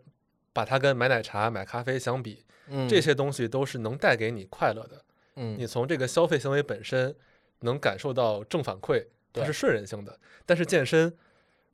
[0.52, 5.04] 把它跟买奶茶、买咖啡相比，嗯，这些东西都是能带给你快乐的。
[5.36, 7.14] 嗯你从这个消费行为本身
[7.60, 10.18] 能感受到正反馈，它是顺人性的。
[10.44, 11.16] 但是健身，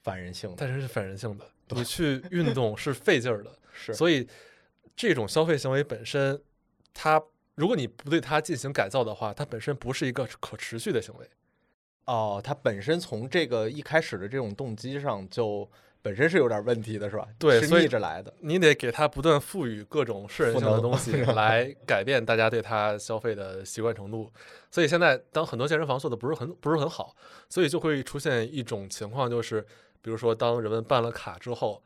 [0.02, 1.44] 反人性的，但是是反人性的。
[1.70, 4.28] 你去运 动是费劲儿的，是所以
[4.94, 6.40] 这种消费行为本身，
[6.94, 7.20] 它
[7.56, 11.28] 如果你不对它进行改造的话，它本身不是一个可持续的行为。
[12.04, 15.68] 哦，它本身从这个一开始的这种动机上就
[16.00, 17.26] 本身是有点问题的，是吧？
[17.38, 18.32] 对所以逆着来的。
[18.40, 24.32] 你得给它不断赋予各种适人性的东西，来 改变大家对它消费的习惯程度。
[24.70, 27.14] 所以现在，当很多健身房做的不是很不是很好，
[27.48, 29.61] 所以就会出现一种情况，就是
[30.00, 31.82] 比如说，当人们办了卡之后，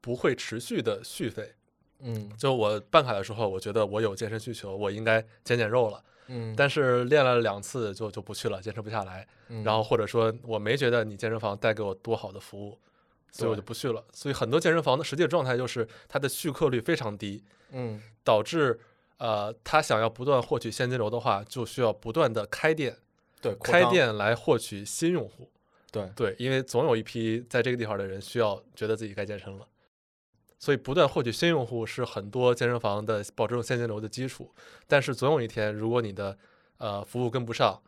[0.00, 1.52] 不会持续的续费。
[2.00, 6.02] 嗯就我办卡的时候，我觉得我有健身需求，我应该减减肉了。
[6.28, 9.26] 嗯，但是练了两次就就不去了，坚持不下来。
[9.48, 12.78] 嗯然后或者说我没觉得你健身房带给我多好的服务，
[13.30, 14.04] 所以我就不去了。
[14.12, 18.78] 所以很多健身房的实际状态就是它的续客率非常低，嗯导致
[19.18, 22.96] 呃他想要不断获取现金流的话，就需要不断的开店，
[23.40, 25.50] 对开店来获取新用户。
[25.92, 29.66] 对对，因为总有一批在这个地方的人需要觉得自己该健身了。
[30.58, 34.50] 所以，不断获取新用户是很多健身房的保证现金流的基础。
[34.86, 36.36] 但是，总有一天，如果你的
[36.78, 37.80] 呃服务跟不上，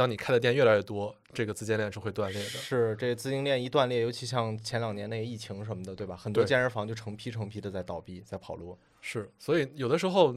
[0.00, 2.48] 当你开的店越来越多，这个资金链是会断裂的。
[2.48, 6.16] 是这资金链一断裂，尤其像前两年那个疫情什么的，对吧？
[6.16, 8.78] 很多健身房就成批成批的在倒闭，在跑路。
[9.02, 10.34] 是，所以有的时候，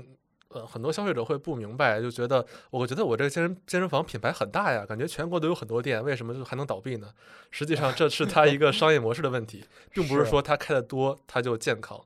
[0.50, 7.14] 呃，很多消费者会不明白，就觉得，我觉得我这个健身健身房品牌很大呀，感觉全国都有很多店，为什么就还能倒闭呢？
[7.50, 11.98] 实际上，这是它一个商业模式的问题， 并不是是说它开的多它就健康，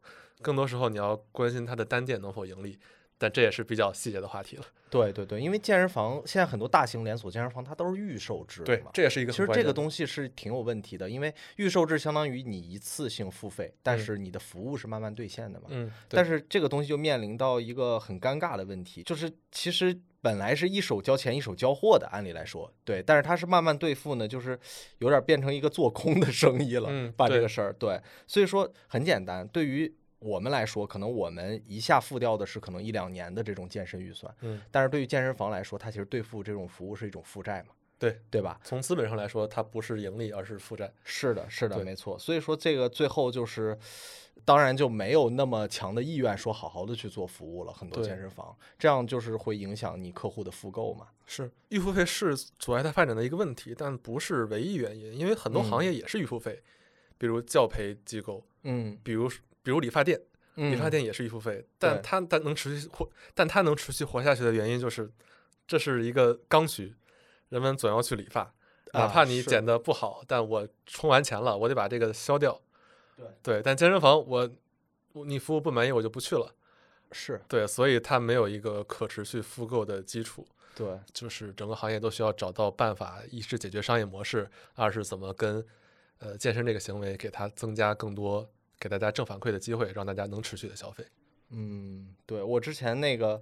[0.44, 2.78] 更多时候你要关心它的单店能否盈利。
[3.18, 4.64] 但这也是比较细节的话题了。
[4.90, 8.64] 对对对，因为健身房现在很多大型连锁健身房它都是预售制。
[8.64, 15.66] 对这也是一个其实这个东西是挺有问题的，因为预售制相当于你一次性付费，但嗯是你的服务是慢慢兑现的嘛。
[15.70, 24.58] 嗯，但是是这个东西就面临到一个很尴尬的问题，就是其实本来是一手交钱一手交货的，按理来说，对，但是它是慢慢兑付呢，就是
[25.00, 38.60] 有点变成一个做空的生意了，把这个事儿，对，所以说很简单，对于我们来说，可能我们一下付掉的是可能一两年的这种健身预算，嗯，但是对于健身房来说，它其实兑付这种服务是一种负债嘛，对对吧？
[38.64, 40.92] 从资本上来说，它不是盈利，而是负债。
[41.04, 42.18] 是的，是的，没错。
[42.18, 43.78] 所以说这个最后就是，
[44.44, 47.72] 当然就没有那么强的意愿说好好的去做服务了。
[47.72, 51.08] 很多健身房这样就是会影响你客户的复购嘛。
[51.26, 56.64] 是预付费是阻碍它发展的一个问题，但不是唯一原因，因为很多行嗯业也是预付费，
[57.18, 59.30] 比如教培机构，嗯，比如
[59.68, 60.18] 比如理发店，
[60.56, 60.90] 理发嗯。
[60.90, 65.12] 店也是预付费，但它但能持续活，但它能持续活下去的原因就是，
[65.68, 66.96] 这是一个刚需，
[67.50, 68.54] 人们总要去理发，
[68.94, 72.62] 哪啊怕你剪得不好，但我充完钱了，我得把这个消掉。
[73.18, 73.26] 对。
[73.44, 74.50] 对，但健身房我
[75.12, 76.56] 我你服务不满意我就不去了。
[77.12, 77.42] 是。
[77.50, 85.62] 对，所以它没有一个可持续复购的基础，对，就是整个行业都需要找到办法，一是解决商业模式，二是怎么跟
[86.20, 88.50] 呃健身这个行为给它增加更多
[88.80, 91.04] 给大家正反馈的机会，让大家能持续的消费。
[91.50, 93.42] 嗯，对我之前那个，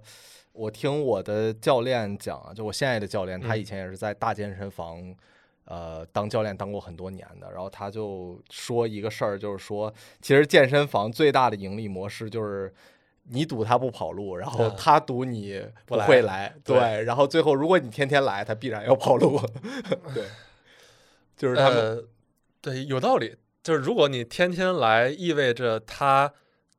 [0.52, 5.14] 我听我的教练讲啊，就我现在的教练，他嗯以前也是在大健身房。
[5.68, 12.72] 呃，当教练当过很多年的，然后他就说一个事儿，就是说，其实健身房最大的盈利模式就是
[13.24, 19.40] 你赌他不跑路，然后啊他赌你不会来，对对，然后最后如果你天天来，他必然要跑路，
[20.14, 20.26] 对，
[21.36, 22.04] 就是他们，呃，
[22.60, 23.34] 对，有道理。
[23.66, 26.32] 就是如果你天天来，意味着他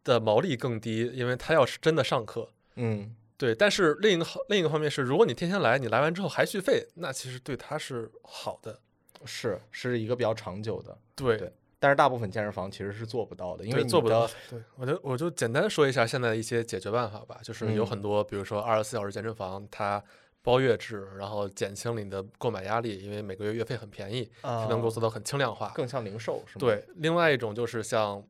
[0.06, 2.50] 的毛利更低，因为他要是真的上课。
[2.78, 8.80] 嗯，对，但是另一个好另一个方面是，如果你天天来，你来完之后还续费，那其实对他是好的。
[9.26, 14.26] 是是一个比较长久的，对对但是大部分健身房其实是做不到的，因为做不到。
[14.50, 20.02] 对，我就我就简单说一下现在的一些解决办法吧，就是有嗯很多，比如说二十四小时健身房，它
[20.48, 25.74] 包月制，然后减轻了你的购买压力，因为每个月月费很便宜，它能够啊做到很轻量化。
[25.76, 26.60] 更像零售是吗？
[26.62, 28.26] 对，另外一种就是像，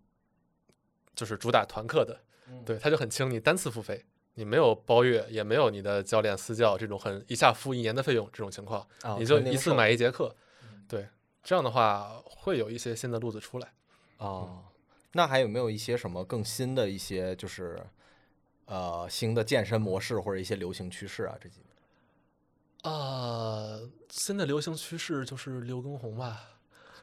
[1.14, 4.04] 就是主打团课的，嗯对，它就很轻，你单次付费，
[4.34, 11.08] 你没有包月，也没有你的教练私教这种很一下付一年的费用这种情况，啊，你就一次买一节课嗯，对，
[11.44, 13.72] 这样的话会有一些新的路子出来。
[14.18, 14.64] 啊。
[15.12, 17.80] 那还有没有一些什么更新的一些就是
[18.66, 21.36] 呃新的健身模式或者一些流行趋势啊？
[21.40, 21.62] 这几
[22.88, 26.52] 年啊，新的流行趋势就是刘畊宏吧？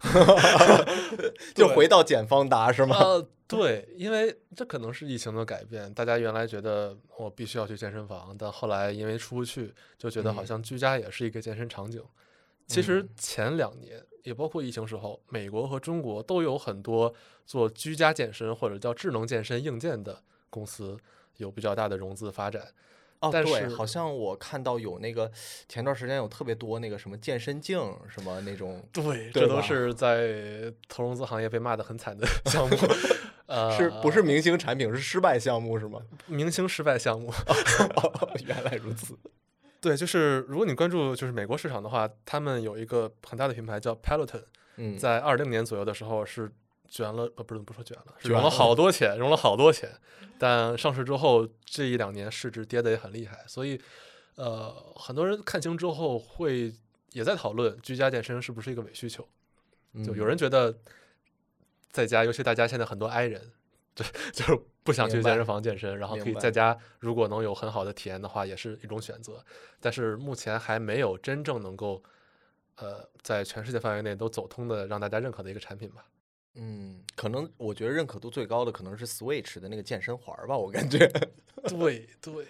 [1.16, 2.96] 对就回到简方达是吗？
[2.96, 12.02] 啊，对，因为这可能是疫情的改变，大家原来觉得我必须要去健身房，但后来因为出不去，就觉得好嗯像居家也是一个健身场景。
[12.66, 17.14] 其实嗯前两年，也包括疫情时候，美国和中国都有很多
[17.46, 20.98] 做居家健身或者叫智能健身硬件的公司
[21.36, 22.68] 有比较大的融资发展。
[23.26, 25.30] 哦，但对，是好像我看到有那个
[25.68, 32.76] 前段时间有特别多那个什么健身镜什么那种，对，对这都是在投融资行业被骂的很惨的 项目。
[33.46, 36.00] 呃，是不是明星产品是失败项目是吗？
[36.26, 37.32] 明星失败项目？
[38.46, 39.18] 原来如此。
[39.80, 44.42] 对，就是如果你关注就是美国市场的话，他们有一个很大的品牌叫 Peloton，
[44.76, 46.50] 嗯，在二零年左右的时候是
[46.94, 49.90] 卷了，呃，不是不说卷了，是卷了融了好多钱，融了好多钱。
[50.38, 53.80] 但上市之后这一两年市值跌得也很厉害，所以
[54.36, 56.72] 呃，很多人看清之后会
[57.10, 59.26] 也在讨论居家健身是不是一个伪需求。
[60.04, 60.72] 就有嗯人觉得
[61.90, 63.50] 在家，尤其大家现在很多 i 人，
[63.96, 69.44] 就就是不想去健身房健身，然后可以在家，如果能有很好的体验的话，也是一种选择。
[69.80, 72.00] 但是目前还没有真正能够，
[72.76, 76.04] 呃，在全世界范围内都走通的让大家认可的一个产品吧。
[76.56, 80.98] 嗯，可能我觉得认可度最高的可能是 Switch 的那个健身环儿吧，我感觉。
[81.68, 82.46] 对对，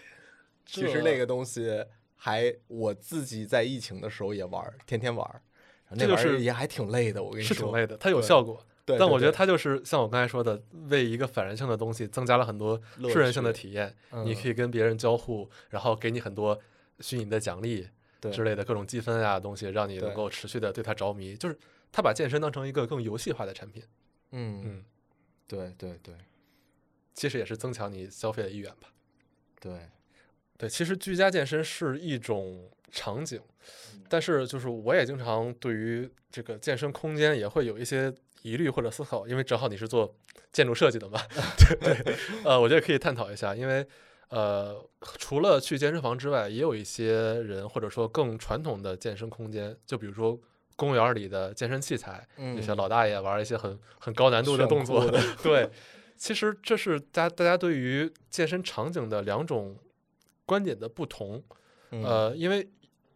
[0.67, 1.85] 其实那个东西
[2.17, 5.43] 还我自己在疫情的时候也玩儿，天天玩
[5.91, 7.23] 那这就是玩意儿也还挺累的。
[7.23, 8.65] 我跟你说，是挺累的，它有效果。
[8.85, 13.95] 对，但我觉得它就是像我刚才说的，为一个反人性的东西增加了很多乐顺人性的体验。
[14.25, 16.61] 你嗯可以跟别人交互，然后给你很多
[17.01, 17.89] 虚拟的奖励，
[18.21, 21.35] 对之类的各种积分啊东西，让你能够持续的对它着迷。
[21.37, 21.59] 就是
[21.95, 23.81] 他把健身当成一个更游戏化的产品，
[24.33, 24.85] 嗯，嗯，
[25.47, 26.13] 对对对。
[27.13, 28.93] 其实也是增强你消费的意愿吧。
[29.61, 29.89] 对，
[30.59, 33.41] 对，其实居家健身是一种场景，
[33.93, 40.13] 嗯但是就是我也经常对于这个健身空间也会有一些疑虑或者思考，因为正好你是做
[40.51, 41.21] 建筑设计的嘛，
[41.81, 43.87] 对对，呃，我觉得可以探讨一下，因为
[44.31, 44.85] 呃，
[45.17, 50.37] 除了去健身房之外，也有一些人或者说更传统的健身空间，就比如说
[50.77, 55.05] 公园里的健身器材，嗯有些老大爷玩一些很很高难度的动作，
[55.43, 55.71] 对。
[56.17, 59.77] 其实这是大大家对于健身场景的两种
[60.47, 61.43] 观点的不同。
[61.91, 62.67] 嗯呃，因为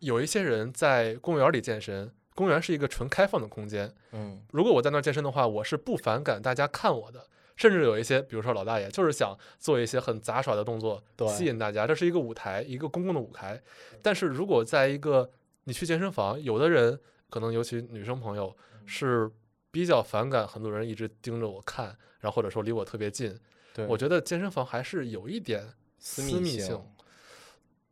[0.01, 3.95] 有一些人在公园里健身，公园是一个纯开放的空间。
[4.13, 7.25] 嗯如果我在那儿健身的话，我是不反感大家看我的。
[7.57, 11.87] 甚至有一些，比如说老大爷，就是想做一些很杂耍的动作，对吸引大家。
[11.87, 13.61] 这是一个舞台，一个公共的舞台。
[14.03, 15.29] 但是如果在一个
[15.65, 17.01] 你去健身房，有的人
[17.31, 18.57] 可能尤其女生朋友
[18.87, 19.31] 是
[19.71, 21.87] 比较反感很多人一直盯着我看，
[22.21, 23.39] 然后或者说离我特别近。
[23.75, 25.63] 对，我觉得健身房还是有一点
[25.99, 26.83] 私密密性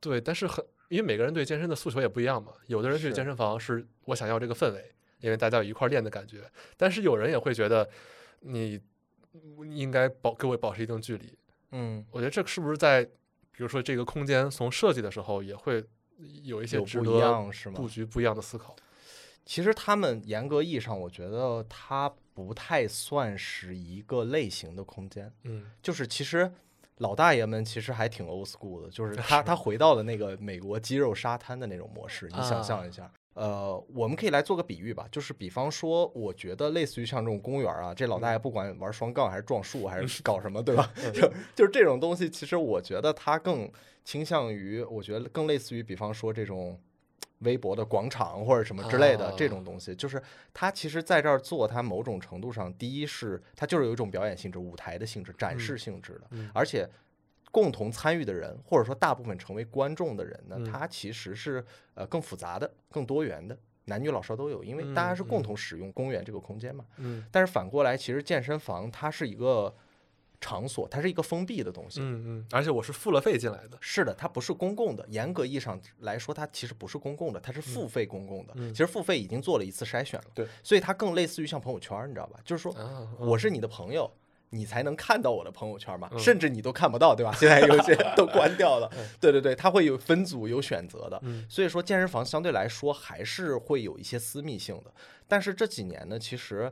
[0.00, 2.52] 对，但是很因为每个人对健身的诉求也不一样嘛。
[2.66, 7.88] 有的人去健身房是我想要这个氛围，因为大家有一块儿练的感觉，但是有人也会觉得
[8.40, 8.80] 你
[9.74, 11.36] 应该保给我保持一定距离。
[11.72, 15.84] 嗯，我觉得这是不是在比如说这个空间从设计的时候也会
[16.42, 17.88] 有一些不一值得样布？
[17.88, 18.74] 局不一样的思考？
[19.46, 25.32] 其实他们严格意义上，我觉得它不太算是一个类型的空间。
[25.44, 26.52] 嗯就是其实
[26.98, 33.10] 老大爷们其实还挺 old school 的，就是他 他回到了那个美国肌肉沙滩的那种模式，你想象一下。
[33.34, 40.90] 呃，我们可以来做个比喻吧，就是比方说，我觉得类似于像这种公园啊，这老大爷不管玩双杠还是撞树还是搞什么，对吧？
[41.12, 43.70] 就就是这种东西，其实我觉得它更
[44.04, 46.80] 倾向于，我觉得更类似于，比方说这种
[47.40, 49.34] 微博的广场或者什么之类的啊。
[49.36, 50.22] 这种东西，就是
[50.54, 56.50] 它其实在这儿做，它某种程度上，第一是它就是有一种表演性质、舞台的性质、展示性质的，嗯。
[56.54, 56.88] 而且
[57.50, 60.64] 共同参与的人，或者说大部分成为观众的人呢，嗯。
[60.64, 61.64] 他其实是
[61.94, 66.84] 呃更复杂的、更多元的，男女老少都有，因为大家是共同使用公园这个空间嘛。
[66.96, 67.24] 嗯。
[67.30, 69.74] 但是反过来，其实健身房它是一个
[70.40, 72.00] 场所，它是一个封闭的东西。
[72.00, 73.78] 嗯嗯，而且我是付了费进来的。
[73.80, 75.04] 是的，它不是公共的。
[75.08, 78.52] 严格意义上来说，它其实不是公共的，它是付费公共的。
[78.56, 82.38] 嗯其实付费已经做了一次筛选了，对，所以它更类似于像朋友圈，你知道吧？
[82.44, 84.10] 就是说，啊，我是你的朋友，
[84.50, 87.32] 你才能看到我的朋友圈嘛，嗯甚至你都看不到，对吧？
[87.38, 88.90] 现在有些都关掉了。
[89.20, 91.18] 对对对，它会有分组、有选择的。
[91.22, 94.92] 嗯所以说，健身房相对来说还是会有一些私密性的。
[95.26, 96.70] 但是这几年呢，其实。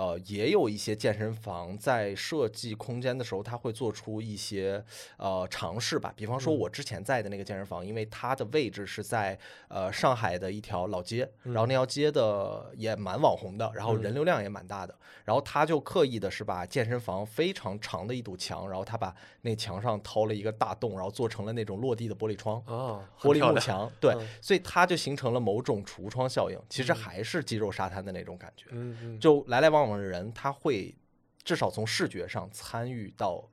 [0.00, 4.82] 呃，也有一些健身房在设计空间的时候，他会做出一些
[5.18, 6.10] 呃尝试吧。
[6.16, 9.38] 比方说，嗯我之前在的那个健身房，因为它的位置是在
[9.68, 14.94] 呃上海的一条老街，嗯然后那条街的也蛮网红的，然后嗯人流量也蛮大的。
[15.26, 22.56] 然后他就刻意的是把健身房非常长的一堵墙，然后他把那墙上掏了一个大洞，然后做成了那种落地的玻璃窗。
[22.64, 23.40] 啊，玻璃。
[23.40, 28.66] 幕墙，对，嗯所以它就形成了某种橱窗效应，其实嗯还是肌肉沙滩的那种感觉。
[28.70, 30.94] 嗯嗯，就来来往往的人，他会
[31.42, 33.48] 至少从视觉上参与到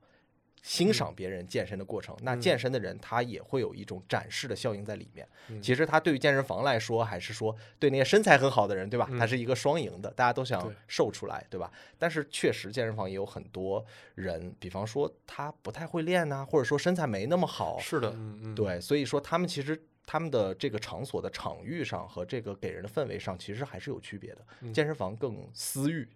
[0.62, 2.16] 欣赏别人健身的过程。
[2.20, 5.26] 那嗯健身的人，他也会有一种展示的效应在里面。
[5.48, 9.08] 嗯其实他对于健身房来说，还是说对那些身材很好的人，对吧？
[9.10, 11.72] 嗯它是一个双赢的，大家都想瘦出来，对吧？
[11.96, 13.84] 但是确实，健身房也有很多
[14.16, 18.14] 人，比方说他不太会练呐、或者说身材没那么好，是的，
[18.54, 24.44] 对，所以说他们其实他们的这个场所的场域上和这个给人的氛围上，其实还是有区别的。
[24.60, 26.06] 嗯健身房更私域，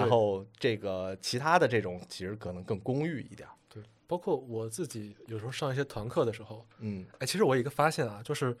[0.00, 3.52] 然后这个其他的这种其实可能更公寓一点儿。
[3.68, 8.56] 对，包括我自己有时候上一些团课的时候，嗯，哎，其实我有一个发现啊，就是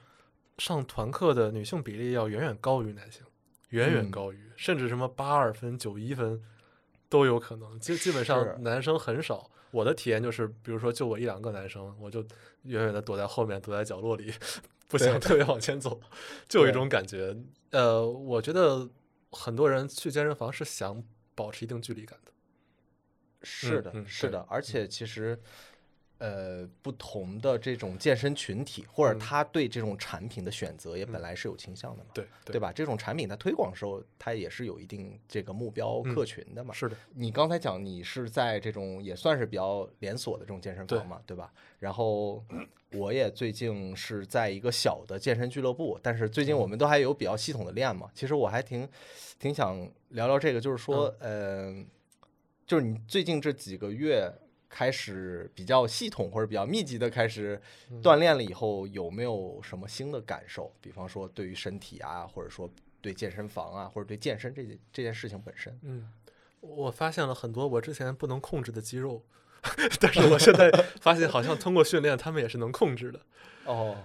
[0.58, 3.22] 上团课的女性比例要远远高于男性，
[3.70, 6.42] 远远嗯高于，甚至什么八二分、九一分
[7.08, 7.78] 都有可能。
[7.80, 9.50] 基基本上男生很少。
[9.70, 12.20] 我的体验就是，比如说就我一两个男生，我就
[12.62, 14.32] 远远的躲在后面，躲在角落里，
[14.86, 16.00] 不想特别往前走，
[16.48, 17.36] 就有一种感觉。
[17.70, 18.88] 呃，我觉得
[19.32, 21.02] 很多人去健身房是想
[21.34, 22.32] 保持一定距离感的。
[23.42, 25.40] 是的，嗯是的，而且其实。
[26.24, 32.72] 呃，不同的这种健身群体，或者嗯他对这种产品的选择也本嗯来是有倾向的嘛，对对吧？
[32.72, 36.72] 这种产品它推广的时候，它也是有一定这个目标嗯客群的嘛。
[36.72, 41.52] 是的，你刚才讲你是在这种也算是比较连锁的这种健身房嘛，对吧？
[41.78, 42.42] 然后
[42.92, 48.10] 我也最近是在一个小的健身俱乐部，但是最近我们都还有比较系统的练嘛。
[48.14, 48.88] 其实我还挺
[49.38, 51.84] 挺想聊聊这个，就是说，呃、
[52.66, 54.32] 就是你最近这几个月
[54.76, 57.60] 开始比较系统或者比较密集的开始
[58.02, 60.74] 锻炼了以后，有没有什么新的感受？
[60.80, 62.68] 比方说对于身体啊，或者说
[63.00, 65.78] 对健身房啊，或者对健身这件这件事情本身。
[65.82, 66.10] 嗯，
[66.58, 69.22] 我发现了很多我之前不能控制的肌肉，
[70.00, 70.68] 但是我现在
[71.00, 73.20] 发现好像通过训练，他们也是能控制的。
[73.66, 73.96] 哦，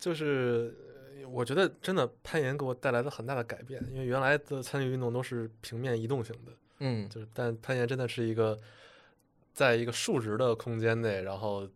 [0.00, 0.74] 就是
[1.22, 8.58] 呃我觉得真的攀岩给我带来了很大的改变，因为原来的参与运动都是平面移动型的，嗯，就是但攀岩真的是一个
[9.58, 11.66] 在一个竖直的空间内，然后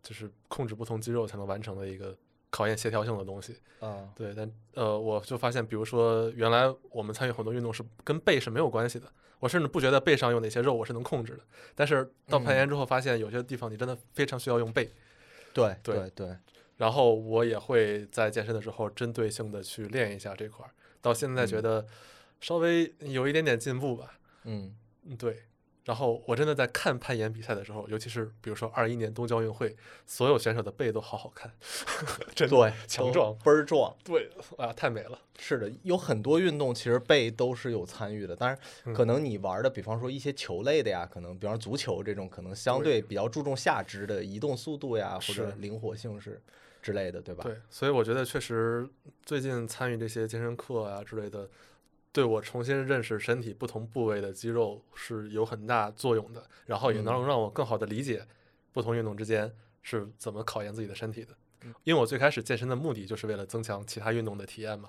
[0.00, 2.16] 就是控制不同肌肉才能完成的一个
[2.50, 3.56] 考验协调性的东西。
[3.80, 11.42] 啊，对，但呃，我就发现，比如说原来我们参与很多运动是跟背是没有关系的，我甚至不觉得背上有哪些肉我是能控制的，
[11.74, 14.88] 但是到攀岩之后发现有些地方你真的非常需要用背，
[15.52, 16.36] 对对对对，
[16.76, 20.70] 然后我也会在健身的时候针对性的去练一下这块儿，
[21.00, 21.86] 到现在觉嗯得
[22.40, 24.20] 稍微有一点点进步吧。
[24.44, 24.76] 嗯
[25.06, 25.42] 嗯，对。
[25.84, 29.76] 然后我真的在看攀岩比赛的时候，尤其是比如说二一年东京奥运会，
[30.06, 31.50] 所有选手的背都好好看，
[32.34, 33.94] 真的对，强壮，倍儿壮。
[34.04, 35.18] 对啊，太美了。
[35.38, 46.40] 是的，有很多运动其实背都是有参与的，当然嗯可能你玩的，比方说一些球类的呀，可能比方足球这种，可能相对对比较注重下肢的移动速度呀，或者灵活性是
[46.80, 47.42] 之类的，对吧？
[47.42, 48.88] 对，所以我觉得确实
[49.24, 51.48] 最近参与这些健身课啊之类的，
[52.12, 58.26] 对我重新认识身体不同部位的肌肉是有很大作用的，然后也能让我更好的理解
[58.72, 59.50] 不同运动之间
[59.82, 61.34] 是怎么考验自己的身体的。
[61.84, 64.88] 因为我最开始健身的目的就是为了增强其他运动的体验嘛，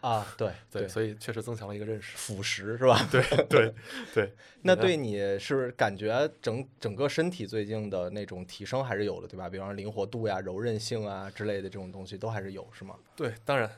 [0.00, 2.16] 啊，对对，所以确实增强了一个认识。
[2.16, 3.06] 腐蚀是吧？
[3.12, 3.74] 对对
[4.14, 9.50] 对， 那对你是感觉整整个身体最近的那种提升还是有的，对吧？
[9.50, 12.96] 比方说灵活度呀、柔韧性啊之类的这种东西都还是有，是吗？
[13.14, 13.70] 对，当然，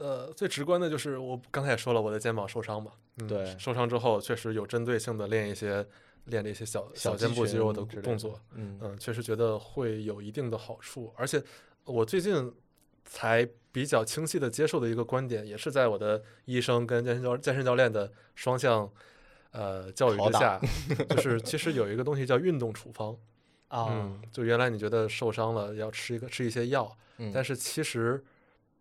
[0.00, 5.86] 呃，最直观的就是我刚才也说了，我的肩膀受伤嘛，嗯、对受伤之后确实有针对性的练一些
[6.24, 8.78] 练这些小小肩部肌肉的动作，，嗯。
[8.80, 11.42] 嗯，确实觉得会有一定的好处，而且
[11.84, 12.50] 我最近
[13.04, 18.90] 才比较清晰的接受的一个观点，也是在我的医生跟健身教健身教练的双向
[19.52, 20.58] 呃教育之下，
[21.10, 23.14] 就是其实有一个东西叫运动处方，
[23.68, 23.88] 啊。
[23.90, 28.24] 嗯，，就原来你觉得受伤了要吃一个吃一些药，嗯但是其实，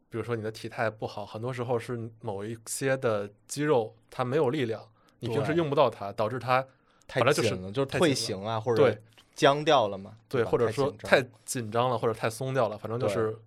[0.09, 4.83] 比如说你的体态不好，很多时候是某一些的肌肉它没有力量，
[5.19, 6.61] 你平时用不到它，导致它
[7.07, 9.01] 太本来就是就是退太紧行啊，或者对
[9.35, 13.37] 僵掉了嘛，对，或者说太紧张了，或者太松掉了，反正就是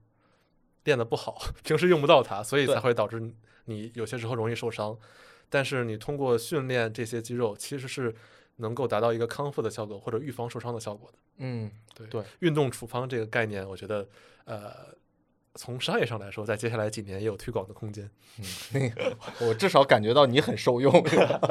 [0.85, 3.33] 练得不好， 平时用不到它，所以才会导致
[3.67, 4.97] 你有些时候容易受伤。
[5.51, 8.15] 但是你通过训练这些肌肉，其实是
[8.57, 11.19] 能够达到一个康复的效果或者预防受伤的效果的。
[11.37, 12.25] 嗯，对对。
[12.39, 14.09] 运动处方这个概念，我觉得
[14.45, 14.73] 呃，
[15.55, 18.09] 从商业上来说，在接下来几年也有推广的空间。
[18.39, 20.91] 嗯那个我至少感觉到你很受用，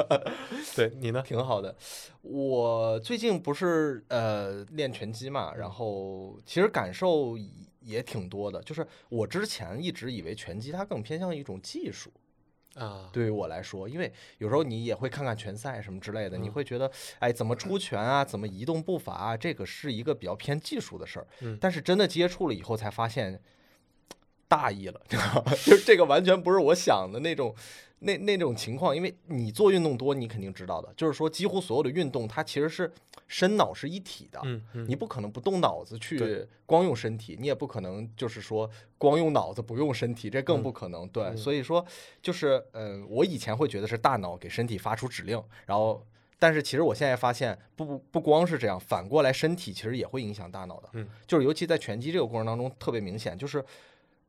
[0.74, 1.22] 对你呢？
[1.24, 1.76] 挺好的。
[2.22, 7.38] 我最近不是呃练拳击嘛，嗯然后其实感受
[7.80, 8.60] 也挺多的。
[8.62, 12.12] 就是我之前一直以为拳击它更偏向一种技术，
[12.74, 16.90] 啊，对于我来说，因为有时候你也会看看拳赛什么之类的，你嗯会觉得，
[17.20, 21.26] 哎，怎么出拳啊，怎么移动步伐啊，这个是一个比较偏技术的事儿。
[21.42, 23.40] 嗯但是真的接触了以后，才发现
[24.52, 25.52] 大意了，知道吧？
[25.64, 27.54] 就是这个完全不是我想的那种。
[28.04, 32.92] 那那种情况，因为你做运动多，你肯定知道的，就是说几乎所有的运动，它其实是
[33.28, 34.40] 身脑是一体的。
[34.42, 41.06] 嗯嗯，你不可能不动脑子去光用身体，你也不可能就是说光用脑子不用身体，这更嗯不可能。
[41.10, 41.86] 对，嗯所以说
[42.20, 46.04] 就是嗯、我以前会觉得是大脑给身体发出指令，然后
[46.40, 50.88] 但是其实我现在发现不不光是这样，反过来身体其实也会影响大脑的。
[50.94, 53.64] 嗯，就是尤其在拳击这个过程当中特别明显，就是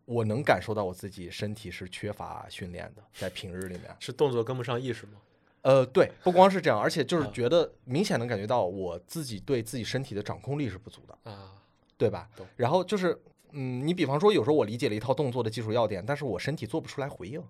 [0.05, 3.95] 我能感受到我自己身体是缺乏训练的，在平日里面。
[3.99, 5.13] 是动作跟不上意识吗？
[5.61, 11.31] 呃，对，不光是这样，而且就是啊觉得明显能感觉到我自己对自己身体的掌控力是不足的。
[11.31, 11.53] 啊，
[11.97, 12.45] 对吧懂？
[12.57, 13.17] 然后就是，
[13.51, 17.41] 嗯，你比方说有时候我理解了一套动作的技术要点，但是我身体做不出来回应，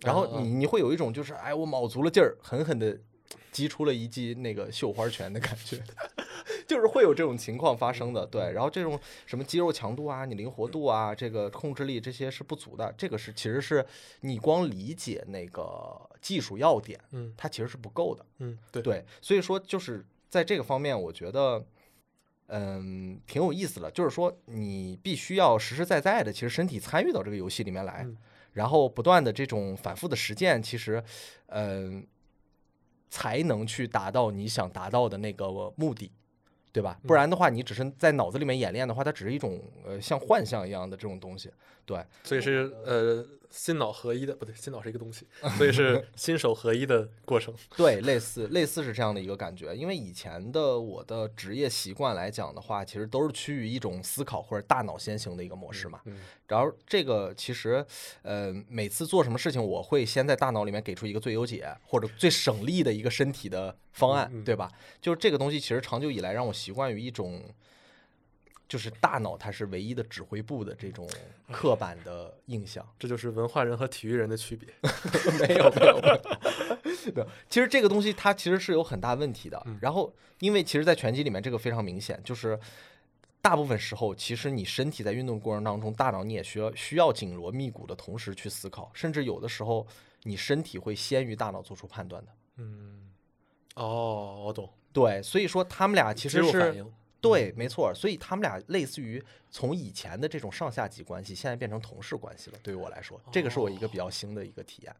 [0.00, 2.98] 然后你你会有一种就是，哎，我卯足了劲儿，狠狠的
[3.52, 5.82] 击出了一记那个绣花拳的感觉，
[6.68, 8.24] 就是会有这种情况发生的。
[8.24, 13.84] 嗯对，然后这种什么肌肉强度啊、你灵活度啊、这个控制力这些是不足的，这个是其实是
[14.20, 18.24] 你光理解那个技术要点，嗯它其实是不够的。
[18.38, 21.64] 嗯，对对，所以说就是在这个方面，我觉得，
[22.48, 23.90] 嗯，挺有意思的。
[23.90, 28.16] 就是说，你必须要实实在在的，其实身体参与到这个游戏里面来，嗯
[28.52, 31.02] 然后不断的这种反复的实践，其实，
[31.46, 32.04] 嗯，
[33.08, 36.10] 才能去达到你想达到的那个目的。
[36.78, 36.98] 对吧？
[37.06, 41.50] 不嗯然的话，你只是在脑子里面演练的话，它只是一种呃像幻象一样的这种东西。
[41.84, 45.26] 对，所以是呃心脑合一的，不对，心脑是一个东西，
[45.56, 47.54] 所以是心手合一的过程。
[47.76, 49.74] 对，类似类似是这样的一个感觉。
[49.74, 56.00] 因为以前的我的职业习惯来讲的话，其实都是趋于一种思考或者大脑先行的一个模式嘛。
[56.04, 57.84] 嗯然后这个其实，
[58.22, 64.72] 呃，每次做什么事情，我会先在大脑里面给出一个最优解或者最省力的一个身体的方案，对吧？
[64.98, 67.42] 就是这个东西，其实长久以来让我习惯于一种，
[68.68, 71.08] 就是大脑它是唯一的指挥部的这种
[71.50, 72.86] 刻板的印象。
[72.98, 74.68] 这就是文化人和体育人的区别。
[75.40, 75.96] 没有没有
[77.14, 79.62] 没有，其实这个东西它其实是有很大问题的。
[79.66, 82.58] 嗯然后，因为其实，在拳击里面这个非常明显，就是
[83.40, 89.86] 大部分时候，其实你身体在运动过程当中，大脑你也需要需要紧锣密鼓的同时去思考，甚至有的时候
[90.24, 92.32] 你身体会先于大脑做出判断的。
[92.56, 93.08] 嗯，
[93.76, 96.84] 哦，我懂，对，所以说他们俩其实是
[97.20, 97.92] 对，没错。
[97.94, 102.58] 所以他们俩类似于从以前的这种上下级关系，现在变成同事关系了。
[102.62, 104.94] 对于我来说，这个是我一个比较新的一个体验。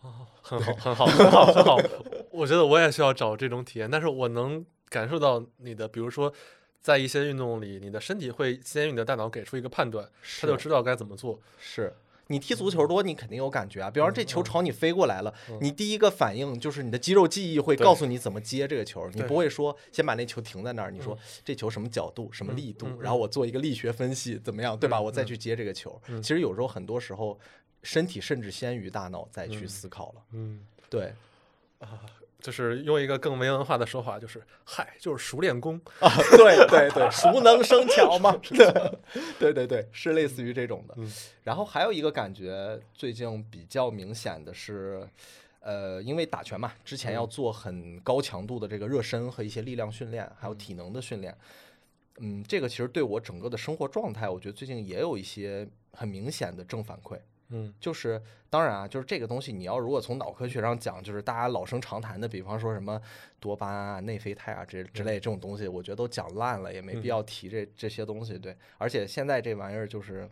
[0.00, 1.76] 哦 很好，很好，很好，很好。
[2.30, 6.32] 我觉得我也需要找这种体验，但是我能感受到你的，比如说，
[6.80, 10.08] 在一些运动里，你的身体会先于你的大脑给出一个判断，
[10.40, 11.40] 他就知道该怎么做。
[11.58, 11.92] 是
[12.28, 13.90] 你踢足球多，你肯定有感觉啊。
[13.90, 24.98] 比方说这球嗯朝你飞过来了，嗯你第一个反应就是你的肌肉记忆会告诉你怎么接这个球，你不会说先把那球停在那儿，你说嗯这球什么角度、什么嗯力度，嗯然后我做一个力学分析，怎么样，对吧？
[24.98, 26.00] 嗯我再嗯去接这个球。
[26.08, 27.38] 嗯其实有时候很多时候，
[27.82, 30.22] 身体甚至先于大脑再去嗯思考了。
[30.32, 30.60] 嗯，
[30.90, 31.12] 对
[32.40, 35.80] 就是用一个更没文化的说法，就是嗨，就是熟练工。
[35.98, 38.36] 啊，对对对，熟能生巧嘛。
[39.38, 40.94] 对对对，是类似于这种的。
[40.96, 41.12] 嗯
[41.42, 45.02] 然后还有一个感觉，最近比较明显的是，
[45.60, 51.36] 呃，因为打拳嘛，之前要嗯做很高强度的这个热身和一些力量训练，还有体能的训练。
[52.20, 57.18] 嗯，这个其实对我整个的生活状态，我觉得最近也有一些很明显的正反馈。
[57.50, 58.20] 嗯就是
[58.50, 63.00] 当然啊，就是这个东西，你要如果从脑科学上讲，就是大家老生常谈的，比方说什么
[63.40, 68.38] 多巴胺啊、内啡肽啊这之类这种东西，我觉得都讲烂了，也没必嗯要提这这些东西。
[68.38, 70.28] 对，而且现在这玩意儿就是。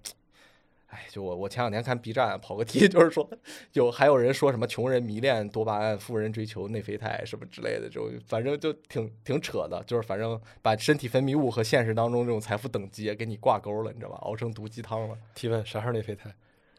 [0.88, 3.28] 哎，就我我前两天看 B 站跑个题， 就是说
[3.72, 14.18] 有还有人说什么穷人迷恋多巴胺，富人追求内啡肽什么之类的，这种反正就挺挺扯的，就是反正把身体分泌物和现实当中这种财富等级也给你挂钩了，你知道吧？
[14.18, 15.18] 熬成毒鸡汤了。
[15.34, 16.32] 提问：啥是内啡肽？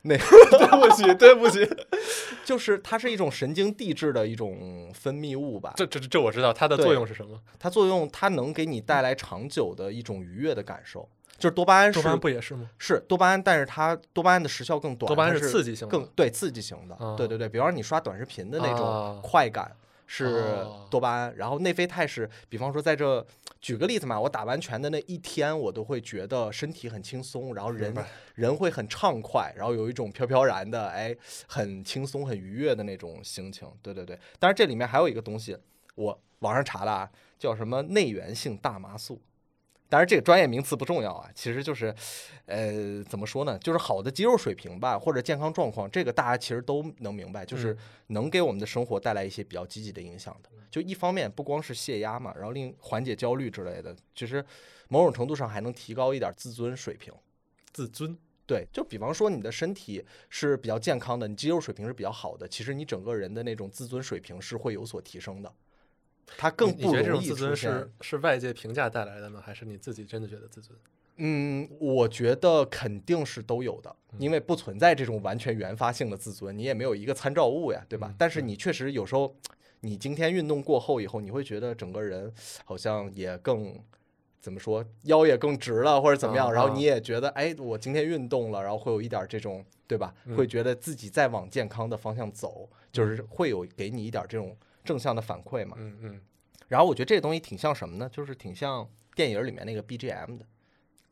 [0.03, 0.15] 那
[0.57, 1.67] 对不起，对不起，
[2.45, 5.73] 就是它是一种神经递质的一种分泌物吧。
[5.75, 7.39] 这这这我知道，它的作用是什么？
[7.59, 11.07] 它作用，它能给你带来长久的一种愉悦的感受。
[11.37, 12.67] 就是多巴胺是多巴胺不也是吗？
[12.79, 16.95] 是多巴胺，但是它多巴胺的时效更短，多巴胺是刺激性的，更对刺激型的。
[16.95, 19.71] 啊对对对，比方说你刷短视频的那种啊快感。
[20.08, 23.24] 是哦多巴胺，然后内啡肽是，比方说在这
[23.60, 27.93] 举个例子嘛，我打完拳的那一天，我都会觉得身体很轻松，然后人
[28.36, 31.16] 人会很畅快，然后有一种飘飘然的，哎，
[31.47, 33.70] 很轻松、很愉悦的那种心情。
[33.82, 35.58] 对对对，当然这里面还有一个东西，
[35.95, 39.22] 我网上查了啊，叫什么内源性大麻素。
[39.89, 41.93] 当然，这个专业名词不重要啊，其实就是，
[42.45, 43.57] 呃，怎么说呢？
[43.59, 47.77] 就是好的肌肉水平吧，或者健康状况，这个大家其实都能明白，就是嗯
[48.07, 50.49] 能给我们的生活带来一些比较积极的影响的。
[50.69, 54.43] 就一方面不光是泄压嘛，然后另缓解焦虑之类的，其实
[54.89, 57.13] 某种程度上还能提高一点自尊水平。
[57.71, 58.17] 自尊。
[58.45, 65.53] 对，就比方说你的身体是比较健康的，你肌肉水平是比较好的，其实你整个人的那种自尊水平是会有所提升的，
[66.36, 70.78] 它更不觉得自尊现是是外界评价带来的呢，还是你自己真的觉得自尊？
[71.19, 78.09] 嗯，我觉得肯定是都有的，因为不存在这种完全原发性的自尊，你也没有一个参照物呀，对吧？
[78.11, 79.36] 嗯但是你确实有时候，
[79.80, 82.32] 你今天运动过后以后，你会觉得整个人
[82.65, 83.80] 好像也更
[84.39, 90.13] 怎么说，腰也更直了，或者怎么样，然后你也觉得，哎，我今天运动了，然后会有一点这种，对吧？
[90.25, 94.55] 嗯会觉得自己在往健康的方向走，就是会有给你一点这种
[94.88, 95.75] 正向的反馈嘛。
[95.77, 96.21] 嗯嗯。
[96.67, 98.09] 然后我觉得这个东西挺像什么呢？
[98.11, 100.45] 就是挺像电影里面那个 BGM 的。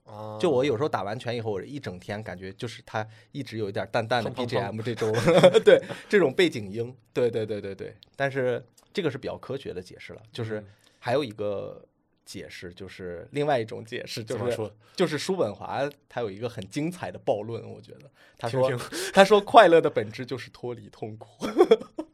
[0.05, 5.11] 啊，就我有时候打完拳以后，我一整天感觉就是它一直有一点淡淡的 BGM 这种，
[5.65, 7.95] 对这种背景音，对对对对对。
[8.15, 8.63] 但是
[8.93, 10.65] 这个是比较科学的解释了，就是嗯
[10.99, 11.83] 还有一个
[12.23, 14.71] 解释，就是另外一种解释，就是说？
[14.95, 18.71] 就是叔本华他有一个很精彩的暴论，我觉得他说
[19.11, 21.47] 他说快乐的本质就是脱离痛苦。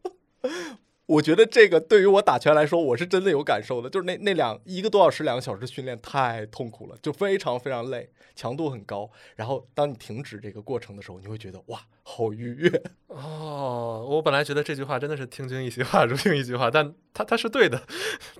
[1.11, 3.89] 我觉得这个对于我打拳来说，我是真的有感受的。
[3.89, 9.09] 就是那那两一个多小时、两个小时训练太痛苦了，就非常非常累，强度很高。
[9.35, 12.83] 然后当你停止这个过程的时候，你会觉得哇，好愉悦。
[13.07, 17.81] 哦，我本来觉得这句话真的是听君一席话，如听一句话，但他他是对的，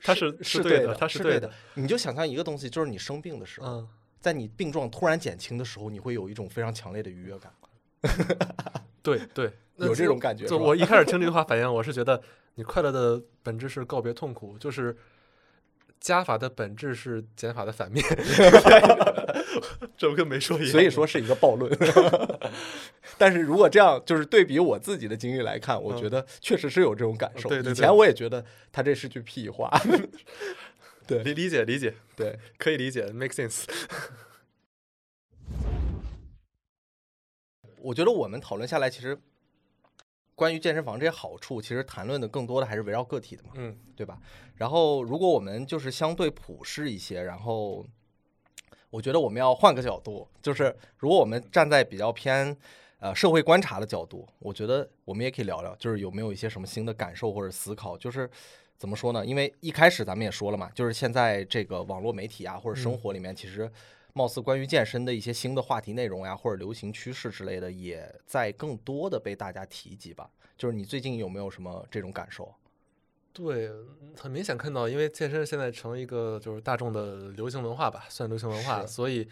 [0.02, 1.52] 他是是对是的，他对是的。。
[1.74, 3.88] 你就想象一个东西，就是你生病的时候，嗯，
[4.22, 7.52] 在你病状突然减轻的时候，你会有一种非常强烈的愉悦感。
[9.04, 12.22] 对 对，那有这种感觉就我一开始听这句话反应，我是觉得
[12.56, 14.96] 你快乐的本质是告别痛苦，就是
[16.00, 18.04] 加法的本质是减法的反面。
[19.98, 20.72] 这不跟没说一样？
[20.72, 21.72] 所以说是一个暴论。
[23.18, 27.50] 但是如果这样，就是对比我自己的经历来看，我觉得确实是有这种感受。
[27.50, 29.70] 嗯对对对以前我也觉得他这是句屁话。
[31.06, 33.66] 对理理解理解，对，可以理解，make sense。
[37.80, 39.20] 我觉得我们讨论下来，其实
[40.42, 44.20] 关于健身房这些好处，其实谈论的更多的还是围绕个体的嘛，嗯对吧？
[44.56, 47.86] 然后如果我们就是相对普世一些，然后
[48.90, 52.58] 我觉得我们要换个角度，就是如果我们站在比较偏
[52.98, 58.28] 呃社会观察的角度，我觉得我们也可以聊聊，就是有没有一些什么新的感受或者思考，就是
[58.80, 59.24] 怎么说呢？
[59.24, 63.72] 因为一开始咱们也说了嘛，就是现在这个网络媒体啊或者生活里面，其实
[64.14, 70.30] 貌似关于健身的一些新的话题内容呀，或者流行趋势之类的，也在更多的被大家提及吧。
[70.58, 72.54] 就是你最近有没有什么这种感受？
[73.34, 73.72] 对，
[74.18, 79.28] 很明显看到，因为健身现在成一个就是大众的流行文化吧，算流行文化，所以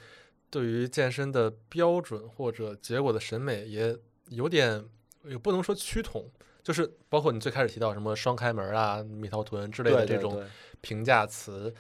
[0.49, 3.95] 对于健身的标准或者结果的审美也
[4.29, 4.83] 有点，
[5.25, 6.31] 也不能说趋同，
[6.63, 10.43] 就是包括你最开始提到什么双开门啊、蜜桃臀之类的这种
[10.79, 11.75] 评价词，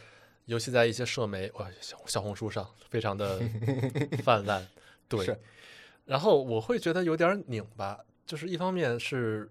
[0.49, 3.39] 尤其在一些社媒，哇，小小红书上非常的
[4.25, 4.67] 泛滥。
[5.07, 5.37] 对，
[6.05, 9.47] 然后我会觉得有点拧巴，就是一方面是，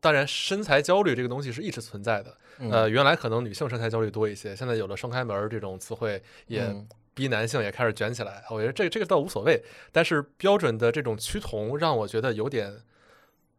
[0.00, 8.42] 当然身材焦虑这个东西是一直存在的，嗯呃，原来可能女性身材焦虑多一些，现在有了双开门儿这种词汇，也嗯逼男性也开始卷起来。
[8.50, 9.62] 我觉得这这个倒无所谓，
[9.92, 12.82] 但是标准的这种趋同让我觉得有点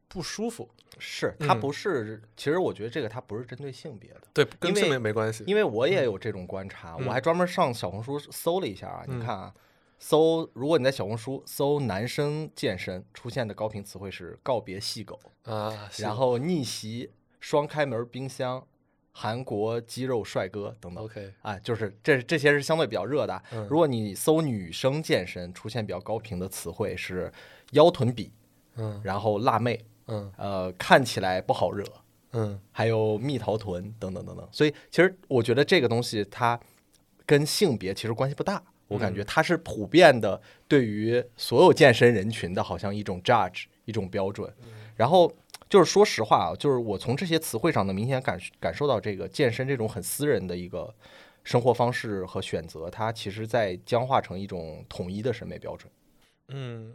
[0.08, 0.70] 不舒服。
[0.97, 4.22] 是它嗯不是，其实我觉得这个它不是针对性别的。
[4.34, 5.43] 对，跟性别没关系。
[5.45, 9.03] 因为我也有这种观察，嗯我还专门上小红书搜了一下啊。
[9.08, 9.53] 嗯你看啊，
[9.99, 18.66] 搜如果你在小红书搜男生健身，出现的高频词汇是告别细狗，啊，然后逆袭、双开门冰箱、
[19.12, 21.03] 韩国肌肉帅哥等等。
[21.03, 23.43] OK，啊，就是这这些是相对比较热的。
[23.51, 27.30] 嗯如果你搜女生健身，出现比较高频的词汇是
[27.72, 28.32] 腰臀比，
[28.78, 31.86] 嗯然后辣妹，嗯呃，看起来不好惹，
[32.32, 34.47] 嗯还有蜜桃臀等等等等。
[34.51, 36.60] 所以其实我觉得这个东西它
[37.26, 44.53] 跟性别其实关系不大，我感觉它是普遍的对于所有健身人群的好像一种 judge 一种标准。
[44.95, 45.32] 然后
[45.70, 50.93] 就是说实话啊，就是我从这些词汇上能明显感感受到这个健身这种很私人的一个
[51.43, 55.91] 生活方式和选择，它其实在僵化成一种统一的审美标准。
[56.49, 56.93] 嗯，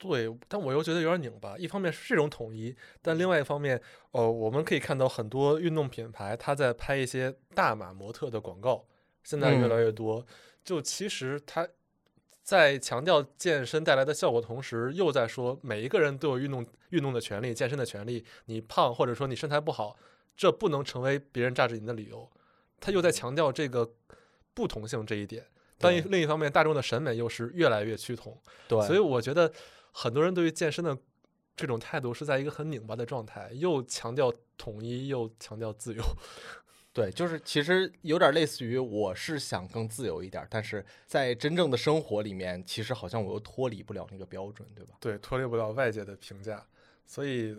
[0.00, 1.58] 对，但我又觉得有点拧巴。
[1.58, 3.78] 一方面是这种统一，但另外一方面，
[4.12, 8.86] 呃，我们可以看到很多运动品牌它在拍一些大码模特的广告，
[9.22, 10.26] 现在越嗯来越多。
[10.64, 11.68] 就其实它
[12.42, 18.24] 在强调健身带来的效果同时，又在说每一个人都有运动运动的权利、健身的权利。
[18.46, 19.94] 你胖或者说你身材不好，
[20.34, 22.26] 这不能成为别人榨制你的理由。
[22.80, 23.92] 他又在强调这个
[24.54, 25.44] 不同性这一点。
[25.76, 28.38] 但另一方面，大众的审美又是越来越趋同。
[28.68, 29.50] 对，所以我觉得
[29.92, 30.96] 很多人对于健身的
[31.56, 36.02] 这种态度是在一个很拧巴的状态，又强调统一，又强调自由。
[36.92, 44.96] 对，就是其实有点类似于我是想更自由一点，但是在真正的生活里面，其实好像我又脱离不了那个标准，对吧？
[44.98, 46.66] 对，脱离不了外界的评价。
[47.06, 47.56] 所以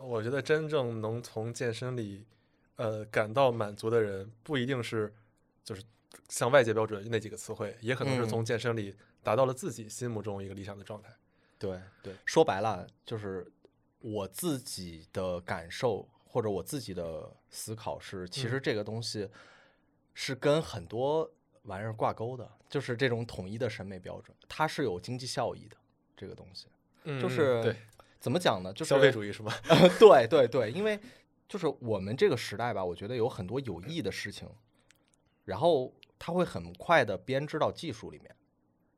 [0.00, 2.26] 我觉得真正能从健身里
[2.74, 5.14] 呃感到满足的人，不一定是
[5.62, 5.82] 就是
[6.28, 11.08] 像外界标准那几个词汇，也可能是从嗯健身里达到了自己心目中一个理想的状态。
[11.62, 13.50] 对对，说白了就是
[14.00, 19.28] 我自己的感受或者我自己的思考是，其实这个东西
[20.12, 21.30] 是跟很多
[21.62, 25.76] 玩意儿挂钩的，就是这种统一的审美标准，它是有经济效益的。
[26.14, 26.68] 这个东西
[27.02, 27.76] 嗯，嗯就是对
[28.20, 28.72] 怎么讲呢？
[28.72, 29.52] 就是消费主义是吧？
[29.98, 31.00] 对对对，因为
[31.48, 34.48] 就是我们这个时代吧，我觉得有很多有益的事情，
[35.44, 38.36] 然后它会很快的编织到技术里面，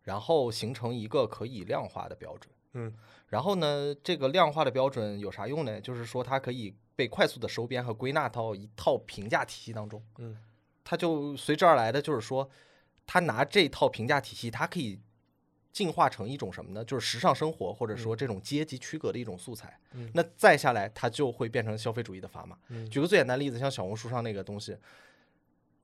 [0.02, 2.53] 然后形成一个可以量化的标准。
[2.74, 2.92] 嗯
[3.28, 5.80] 然后呢，这个量化的标准有啥用呢？
[5.80, 10.00] 就是说它可以被快速的收编和归纳到一套评价体系当中。
[10.18, 10.36] 嗯
[10.84, 12.48] 它就随之而来的就是说，
[13.06, 15.00] 它拿这套评价体系，它可以
[15.72, 16.84] 进化成一种什么呢？
[16.84, 19.76] 就是时尚生活或者说这种阶级区隔的一种素材。
[19.94, 22.56] 嗯那再下来，它就会变成消费主义的砝码。
[22.68, 24.76] 嗯举个最简单的例子，像小红书上那个东西，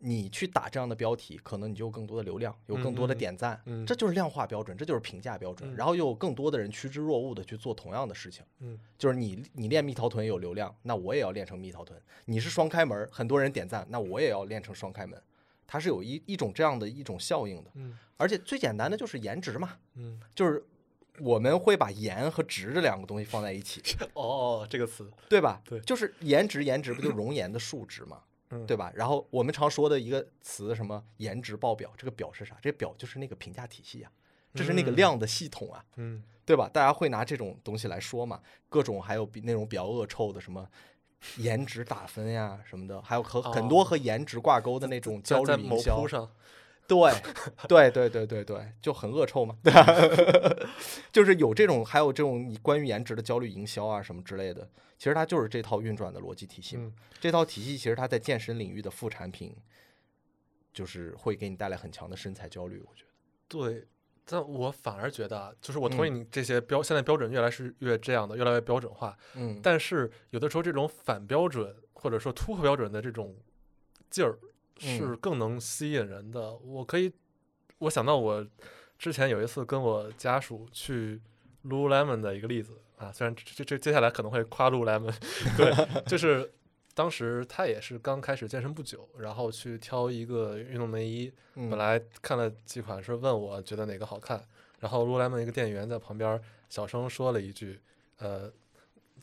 [0.02, 5.70] 你去打这样的标题，可能你就有更多的流量，有更多的点赞，嗯这就是量化标准，这就是评价标准。
[5.72, 8.44] 嗯然后又有更多的人趋之若鹜的去做同样的事情。
[8.60, 12.00] 嗯就是你你练蜜桃臀有流量，那我也要练成蜜桃臀。
[12.24, 15.22] 你是双开门，很多人点赞，那我也要练成双开门。
[15.66, 20.64] 它是有一一种这样的一种效应的，嗯而且最简单的就是颜值嘛，嗯，就是
[21.20, 23.80] 我们会把颜和值这两个东西放在一起，
[24.14, 25.62] 哦哦，这个词，对吧？
[25.64, 28.20] 对就是颜值，颜值不就容颜的数值嘛，
[28.50, 28.92] 嗯对吧？
[28.94, 32.56] 然后我们常说的一个词，什么颜值爆表，这个表是啥？
[32.60, 34.10] 这表就是那个评价体系啊，
[34.54, 36.68] 这是那个嗯量的系统啊，嗯对吧？
[36.72, 40.68] 大家会拿这种东西来说嘛，各种还有比那种比较恶臭的什么。
[41.36, 46.06] 颜值打分呀什么的，还有和很多哦和颜值挂钩的那种焦虑营销
[46.90, 47.12] 对，
[47.68, 49.86] 对对对对对，就很恶臭嘛，对吧？
[51.12, 54.68] 就是有这种，还有这种你关于颜值的焦虑营销啊什么之类的，
[54.98, 56.82] 其实它就是这套运转的逻辑体系嘛。
[56.86, 59.54] 嗯这套体系其实它在健身领域的副产品，
[60.72, 63.10] 就是会给你带来很强的身材焦虑，我觉得。
[63.46, 63.86] 对，
[64.24, 69.16] 但我反而觉得啊，就是我同意嗯你这些标，现在标准越来是越这样的，越来越标准化。
[69.34, 73.36] 嗯，但是有的时候这种反标准或者说突破标准的这种
[74.08, 74.38] 劲儿
[74.80, 76.56] 是嗯更能吸引人的。
[76.56, 77.12] 我可以，
[77.78, 78.44] 我想到我
[78.98, 81.20] 之前有一次跟我家属去
[81.64, 85.14] Lululemon 的一个例子啊，虽然这这这接下来可能会夸 Lululemon，
[85.56, 86.50] 对，就是
[86.94, 94.42] 当时他也是刚开始健身不久，然后去挑一个运动内衣，嗯本来看了几款是问我觉得哪个好看，
[94.78, 97.80] 然后 Lululemon 一个店员在旁边小声说了一句，
[98.18, 98.50] 呃，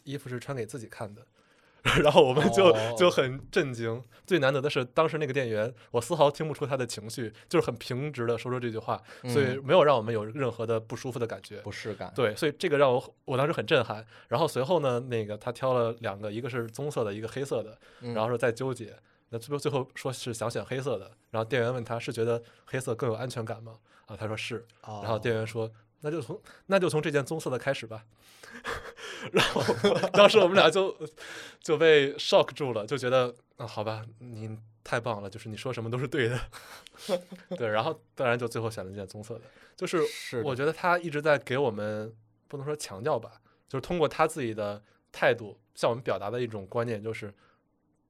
[0.03, 1.25] 衣服是穿给自己看的。
[2.03, 4.03] 然后我们就、就哦很震惊。
[4.25, 11.57] 最难得的是，当时那个店员，我丝毫听不出他的情绪，就是很平直的说出这句话，所以嗯没有让我们有任何的不舒服的感觉。
[11.61, 14.05] 不适感，对，所以这个让我我当时很震撼。
[14.27, 18.93] 然后随后呢，那个他挑了两个，一个是棕色的，一个黑色的，嗯，然后说在纠结。
[19.29, 23.75] 那最后最后说是想选黑色的，然后店员问他是觉得黑色更有安全感吗？
[24.07, 24.65] 啊，他说是。
[24.85, 25.71] 然后店哦员说
[26.01, 28.03] 那就从那就从这件棕色的开始吧。
[29.31, 29.63] 然后
[30.13, 30.95] 当时我们俩就
[31.61, 36.39] 就被 shock 住了，就觉得啊，好吧，你太棒了，就是你说什么都是对的。
[37.57, 39.41] 对，然后当然就最后选了这件棕色的，
[39.75, 42.15] 就是是我觉得他一直在给我们
[42.47, 44.81] 不能说强调吧，就是通过他自己的
[45.11, 47.33] 态度向我们表达的一种观念，就是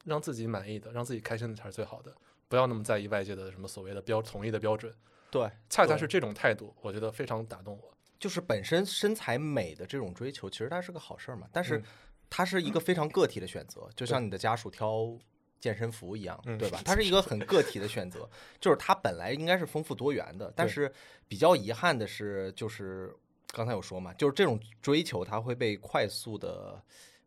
[0.06, 2.14] 让自己满意的、让自己开心的才是最好的，
[2.48, 4.94] 不要那么在意外界的什么所谓的标统一的标准。
[5.30, 7.97] 对恰恰是这种态度，我觉得非常打动我。
[8.20, 11.84] 就是本身身材美的这种追求，其实它是个好事儿嘛，但是嗯
[12.30, 15.18] 它是一个非常个体的选择，就像你的家属挑
[15.60, 16.82] 健身服一样，嗯对吧？
[16.86, 20.92] 它是一个很个体的选择，就是它本来应该是丰富多元的，但是
[21.28, 23.16] 比较遗憾的是，就是
[23.54, 26.82] 刚才有说嘛，就是这种追求它会被快速的。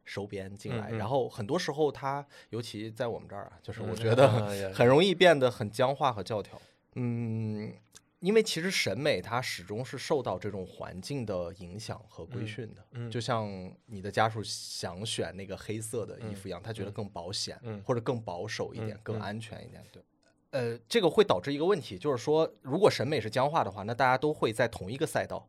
[0.06, 4.28] 收编进来，然后很多时候它，尤其在我们这儿啊，就是我嗯觉得
[4.72, 6.60] 很容易变得很僵化和教条。
[6.96, 7.72] 嗯，
[8.20, 13.50] 因为其实审美它始终是受到这种环境的影响和规嗯训的，嗯就像
[13.86, 19.82] 你的家属想选那个黑色的衣服一样，他觉得嗯更保险，嗯或者更保守一点，更安全一点。
[19.90, 20.02] 对，
[20.50, 25.48] 呃，这个会导致一个问题，就是说，如果审美是僵化的话，那大家都会在同一个赛道、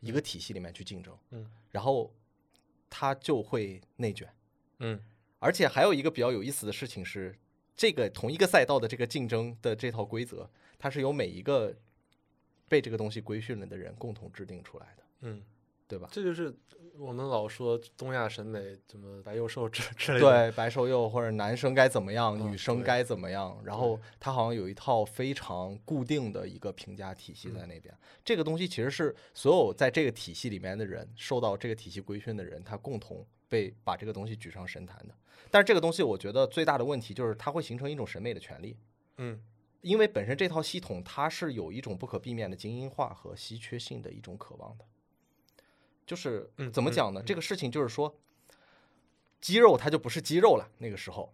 [0.00, 2.10] 一个体系里面去竞争，嗯然后
[2.88, 4.28] 它就会内卷。
[4.78, 4.98] 嗯
[5.38, 7.38] 而且还有一个比较有意思的事情是，
[7.76, 10.48] 这个同一个赛道的这个竞争的这套规则，
[10.78, 11.76] 它是由每一个
[12.68, 15.42] 被这个东西规训了的人共同制定出来的，嗯，
[15.86, 16.08] 对吧？
[16.10, 16.54] 这就是
[16.98, 20.48] 我们老说东亚审美怎么白幼瘦之之类的。
[20.48, 27.94] 对，白瘦幼或者男生该怎么样，嗯女生该怎么样，然后他好像有一套非常固定的一个评价体系在那边。
[28.24, 35.14] 这个东西其实是所有在这个体系里面的人，受到这个体系规训的人，他共同被把这个东西举上神坛的。
[35.50, 38.76] 但是这个东西，我觉得最大的问题就是它会形成一种审美的权利。
[39.18, 39.40] 嗯
[39.86, 44.84] 因为本身这套系统它是有一种不可避免的精英化和稀缺性的一种渴望的，
[46.04, 47.22] 就是怎么讲呢？
[47.22, 48.12] 嗯这个事情就是说，
[49.40, 51.32] 肌肉它就不是肌肉了，那个时候，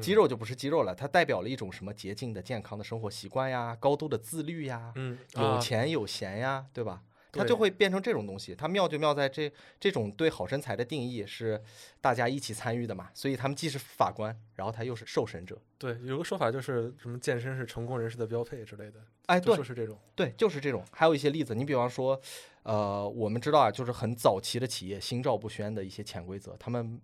[0.00, 7.00] 肌肉就不是肌肉了，它代表了一种什么洁净的、健康的生活习惯呀，高度的自律呀，嗯，有啊钱有闲呀，对吧？
[7.34, 8.54] 它就会变成这种东西。
[8.54, 11.60] 它妙就妙在这这种对好身材的定义是
[12.00, 15.60] 大家一起参与的嘛，所以他们既是法官，然后他又是受审者。
[15.78, 19.98] 对，有个说法就是什么健身是成功人士的标配之类的，哎，对就是这种。
[20.14, 20.84] 对，就是这种。
[20.90, 22.20] 还有一些例子，你比方说，
[22.62, 27.00] 呃，我们知道啊，就是很早期的企业心照不宣的一些潜规则，他们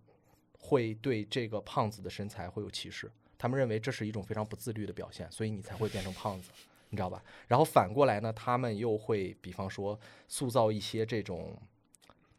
[0.59, 6.51] 会对这个胖子的身材会有歧视，他们认为这是一种非常不自律的表现，所以你才会变成胖子，
[6.91, 7.23] 你知道吧？
[7.49, 11.57] 然后反过来呢，他们又会比方说塑造一些这种。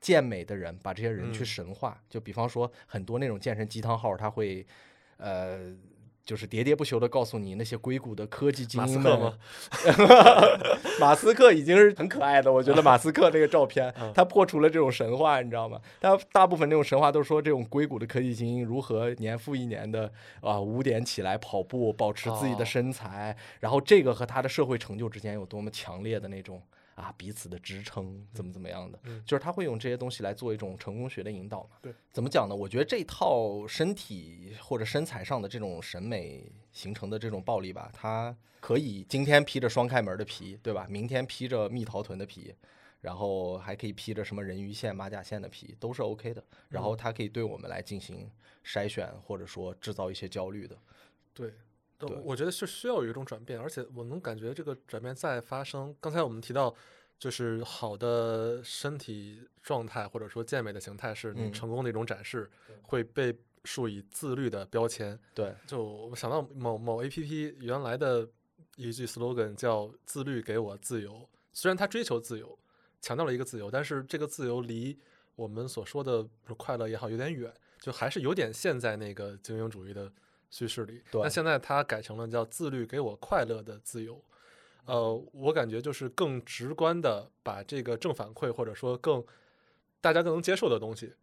[0.02, 4.66] 健美的人把这些人去嗯神化，就比方说很多那种健身鸡汤号，他会，
[5.18, 5.72] 呃，
[6.32, 9.34] 就是喋喋不休的告诉你那些硅谷的科技精马斯英们克吗？
[10.98, 15.82] 马斯克已经是很可爱的，我觉得马斯克那个照片 嗯，他破除了这种神话，你知道吗？
[16.00, 20.10] 他大部分那种神话都说这种硅谷的科技精英如何年复一年的
[20.40, 26.62] 啊五点起来跑步，保持自己的哦身材，然后这个和他的社会成就之间有多么强烈的那种
[27.02, 31.78] 啊彼此的支撑，怎么怎么样的，嗯就是他会用这些东西来做一种成功学的引导嘛。
[31.82, 32.56] 对，怎么讲呢？
[32.56, 40.86] 我觉得这套身体或者身材上的这种审美形成的这种暴力吧，它可以今天披着双开门的皮，对吧？
[40.90, 42.54] 明天披着蜜桃臀的皮，
[43.02, 46.44] 然后还可以披着什么人鱼线、马甲线的皮，都是 OK 的。
[46.70, 48.30] 然后它可以对我们来进行
[48.64, 50.78] 筛选，或者说制造一些焦虑的。
[51.34, 51.56] 对，但
[52.08, 55.96] 对我觉得是需要有一种转变，而且我能感觉这个转变在发生。
[56.00, 56.74] 刚才我们提到，
[57.20, 62.50] 就是好的身体状态或者说健美的形态是成功的一种展示，
[62.84, 65.20] 会被树以自律的标签。
[65.34, 68.28] 对，就我想到某某 A P P 原来的
[68.76, 72.58] 一句 slogan 叫“自律给我自由”，虽然他追求自由，
[73.02, 74.98] 强调了一个自由，但是这个自由离
[75.36, 76.28] 我们所说的
[76.58, 80.12] 快乐也好有点远，就还是有点陷在那个精英主义的
[80.52, 81.02] 叙事里。
[81.10, 84.24] 对那现在它改成了叫自律给我快乐的自由。
[84.86, 89.24] 呃，我感觉就是更直观的把这个正反馈，或者说更
[90.02, 91.14] 大家更能接受的东西，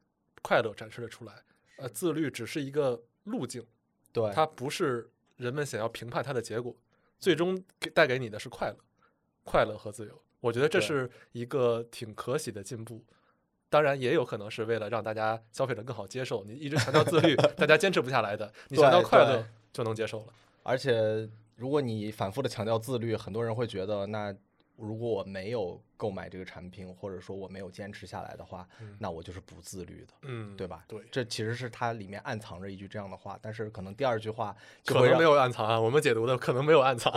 [0.43, 1.45] 快乐展示了出来。
[1.77, 3.65] 呃，自律只是一个路径，
[4.13, 6.75] 对，它不是人们想要评判它的结果，
[7.19, 8.77] 最终给带给你的是快乐，
[9.45, 10.23] 快乐和自由。
[10.41, 13.05] 我觉得这是一个挺可喜的进步。
[13.71, 16.43] 当然，也有可能是为了让大家消费者更好接受。
[16.45, 18.51] 你一直强调自律， 大家坚持不下来的。
[18.69, 20.27] 你强调快乐就能接受了。
[20.63, 24.35] 而且如果你反复的强调自律，很多人会觉得，那
[24.79, 30.15] 如果我没有购买这个产品，或者说我没有坚持下来的话，嗯那我就是不自律的。
[30.23, 30.85] 嗯，对吧？
[30.87, 34.57] 对，这其实是它里面暗藏着一句这样的话，但是可能第二句话
[34.87, 37.13] 可能没有暗藏啊，我们解读的可能没有暗藏。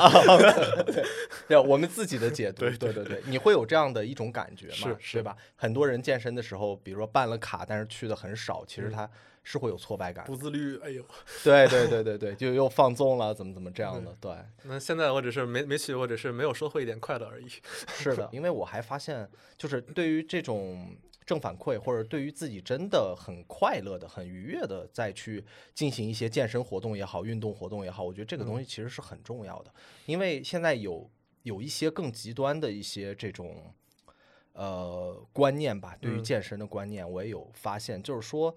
[1.47, 4.74] 对我们自己的解读，对对对对，你会有这样的一种感觉嘛？
[4.74, 5.38] 是是对吧？
[5.55, 9.12] 很多人健身的时候，比如说办了卡，但是去的很少，其实嗯他
[9.43, 10.25] 是会有挫败感。
[10.25, 11.03] 不自律，哎呦，
[11.43, 14.15] 对对对对对，就又放纵了，怎么怎么这样的？
[14.21, 14.31] 对，
[14.63, 17.47] 那现在我只是没没去，我只是没有收获一点快乐而已。
[17.87, 19.27] 是的， 因为我还发现，
[19.57, 29.73] 就是对于这种正反馈，或者对于自己真的很快乐的、很愉悦的，再去进行一些健身活动也好、运动活动也好，我觉得这个东西其实是很重要的。
[30.05, 31.09] 因为现在有
[31.41, 33.73] 有一些更极端的一些这种
[34.53, 38.55] 呃观念吧，对于嗯健身的观念，我也有发现，就是说。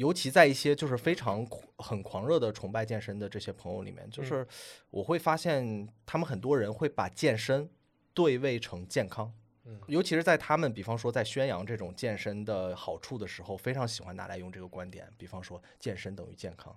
[0.00, 4.46] 尤其在一些就是非常狂很狂热的崇拜健身的这些朋友里面，就是
[4.88, 7.68] 我会发现他们很多人会把健身
[8.14, 9.30] 对位成健康，
[9.66, 16.74] 嗯尤其是在他们比方说在宣扬这种健身的好处的时候，非常喜欢拿来用这个观点，比方说健身等于健康，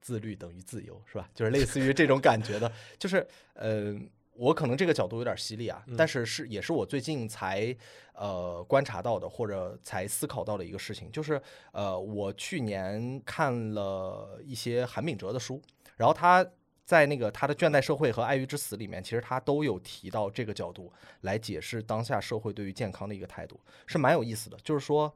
[0.00, 1.28] 自律等于自由，是吧？
[1.34, 3.94] 就是类似于这种感觉的，就是呃。
[4.38, 7.76] 我可能这个角度有点犀利啊，但是是也是我最近才
[8.14, 15.60] 呃观察到的，或者才思考到的一个事情，就是呃我去年看了一些韩炳哲的书，
[15.96, 16.46] 然后他
[16.84, 24.56] 在那个他的《倦怠社会》和《爱欲之死》里面，其实他都有提到这个角度来解释当下社会对于健康的一个态度，是蛮有意思的。
[24.62, 25.12] 就是说，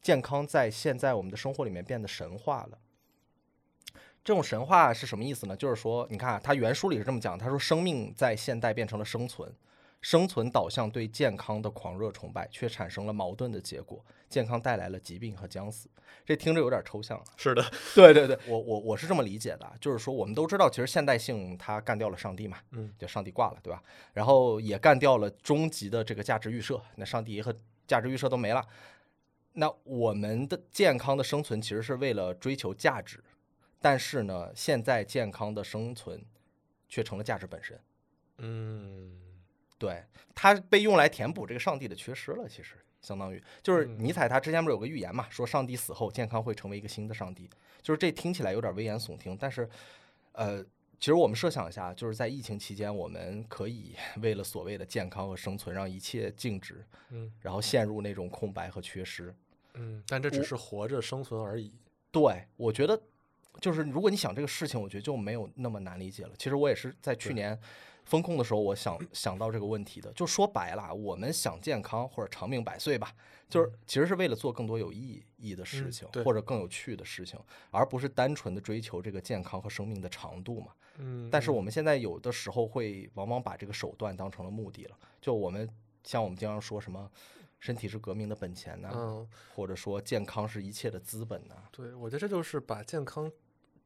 [0.00, 2.78] 健康在现在我们的生活里面变得神话了。
[4.26, 5.56] 这种神话是什么意思呢？
[5.56, 9.48] 就是说，你看啊他原书里是这么讲，他说生命在现代变成了生存，
[10.00, 15.88] 生存导向对健康的狂热崇拜，却产生了矛盾的结果，健康带来了疾病和将死。
[16.24, 17.22] 这听着有点抽象啊。
[17.36, 17.64] 是的，
[17.94, 23.80] 对对对，我我我是这么理解的，就是说我们都知道，其实现代性它干掉了上帝嘛，嗯，就上帝挂了，对吧？
[24.12, 27.54] 然后也干掉了终极的这个价值预设，那上帝和
[27.86, 28.66] 价值预设都没了。
[29.52, 33.22] 那我们的健康的生存其实是为了追求价值，
[33.88, 36.20] 但是呢，现在健康的生存
[36.88, 37.80] 却成了价值本身。
[38.38, 39.12] 嗯，
[39.78, 40.02] 对，
[40.34, 42.48] 它被用来填补这个上帝的缺失了。
[42.48, 47.48] 其实相当于就是嗯尼采他之前不是有个预言嘛，说上帝死后健康会成为一个新的上帝。
[47.80, 49.70] 就是这听起来有点危言耸听，但是
[50.32, 50.60] 呃，
[50.98, 59.32] 其实我们设想一下，就是在疫情期间，我们可以 为了所谓的健康和生存，让一切静止，嗯，然后陷入那种空白和缺失。
[59.74, 61.72] 嗯，但这只是活着生存而已。
[62.10, 63.00] 对，我觉得
[63.60, 66.32] 就是如果你想这个事情，我觉得就没有那么难理解了。
[66.38, 67.58] 其实我也是在去年
[68.04, 70.12] 风控的时候，我想想到这个问题的。
[70.12, 73.12] 就说白了，我们想健康或者长命百岁吧，
[73.48, 77.38] 就是其实是为了做更多有意义的事情，嗯或者更有趣的事情，
[77.70, 80.72] 而不是单纯的追求这个健康和生命的长度嘛。
[80.98, 84.96] 嗯，但是我们现在有的时候会往往把这个手段当成了目的了。
[85.20, 85.68] 就我们
[86.04, 87.10] 像我们经常说什么。
[87.58, 93.32] 身体是革命的本钱呐、嗯，或者说健康是一切的资本呐、对，我觉得这就是把健康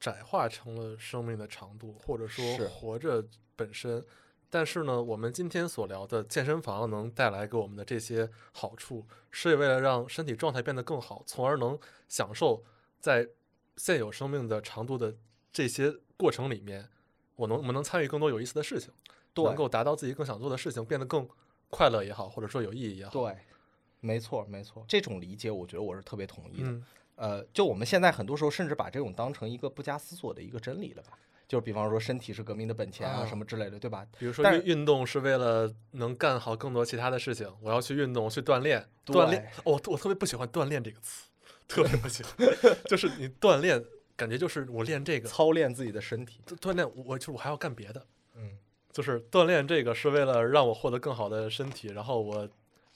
[0.01, 3.23] 窄化成了生命的长度，或者说活着
[3.55, 4.05] 本身。
[4.53, 11.79] 但是呢，我们今天所聊的健身房能带来给我们的这些好处，是为了让身体状态变得更好，从而能
[12.09, 12.65] 享受
[12.99, 13.29] 在
[13.77, 15.15] 现有生命的长度的
[15.53, 16.89] 这些过程里面，
[17.37, 18.93] 我能我们能参与更多有意思的事情，
[19.33, 21.29] 都能够达到自己更想做的事情，变得更
[21.69, 23.13] 快乐也好，或者说有意义也好。
[23.13, 23.37] 对，
[24.01, 26.71] 没错没错，这种理解我觉得我是特别同意的。
[26.71, 26.85] 嗯，
[27.21, 31.19] 呃，就我们现在很多时候甚至把这种当成一个不加思索的一个真理了吧？
[31.47, 34.07] 就是比方说身体是革命的本钱啊啊什么之类的，对吧？
[34.19, 39.45] 比如说但运运动是为了能干好更多其他的事情，我要去运动去锻炼，锻炼。
[39.65, 41.29] 哦，我我特别不喜欢锻炼这个词，
[41.69, 42.35] 特别不喜欢，
[42.89, 43.85] 就是你锻炼，
[44.17, 48.07] 感觉就是我练这个操练自己的身体，锻炼，我就是我还要干别的，
[48.37, 48.57] 嗯，
[48.93, 52.47] 就是锻炼这个是为了让我获得更好的身体，然后我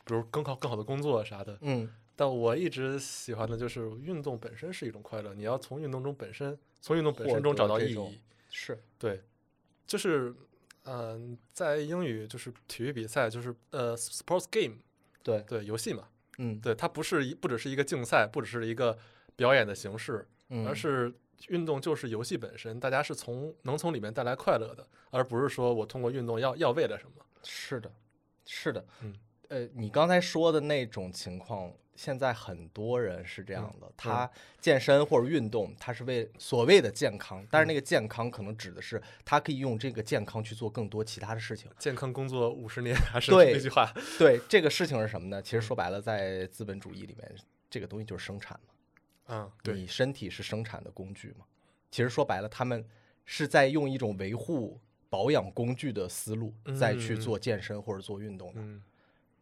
[0.04, 1.58] 比如更好更好的工作啥的。
[1.60, 8.20] 嗯，但我一直喜欢的就是运动本身是一种快乐，你要从运动中本身从运动本身中找到意义。
[8.50, 8.78] 是。
[8.98, 9.22] 对，
[9.86, 10.34] 就是
[10.84, 14.76] 嗯，在英语就是体育比赛，就是呃，sports game，
[15.22, 16.08] 对，对，游戏嘛，
[16.38, 18.96] 嗯，对，它不是一不只是一个竞赛，不只是一个
[19.34, 20.66] 表演的形式，嗯。
[20.66, 21.12] 而是
[21.48, 27.24] 运动就是游戏本身，大家是从能从里面带来快乐的，而不是说我通过运动要要为了什么。
[27.42, 27.92] 是的，
[28.46, 29.14] 是的，嗯，
[29.48, 34.30] 呃，你刚才说的那种情况，现在很多人是这样的，他
[34.60, 41.70] 健身或者运动，他是为所谓的健康，但是那个健康可能指的是他可以用这个健康去做更多其他的事情。
[41.78, 45.40] 健康工作五十年，还是对那句话，对，这个事情是什么呢？
[45.40, 47.34] 其实说白了，在资本主义里面，
[47.70, 48.74] 这个东西就是生产嘛。
[49.28, 51.46] 嗯，对，你身体是生产的工具嘛？
[51.90, 52.84] 其实说白了，他们
[53.24, 54.78] 是在用一种维护、
[55.08, 58.60] 保养工具的思路，再去嗯做健身或者做运动的。
[58.60, 58.82] 嗯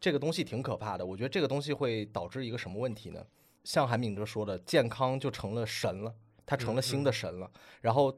[0.03, 1.05] 这个东西挺可怕的。
[1.05, 3.25] 我觉得这个东西会导致一个什么问题呢？
[3.63, 6.13] 像韩敏哲说的，健康就成了神了，
[6.45, 7.49] 它成了新的神了，
[7.79, 8.13] 然后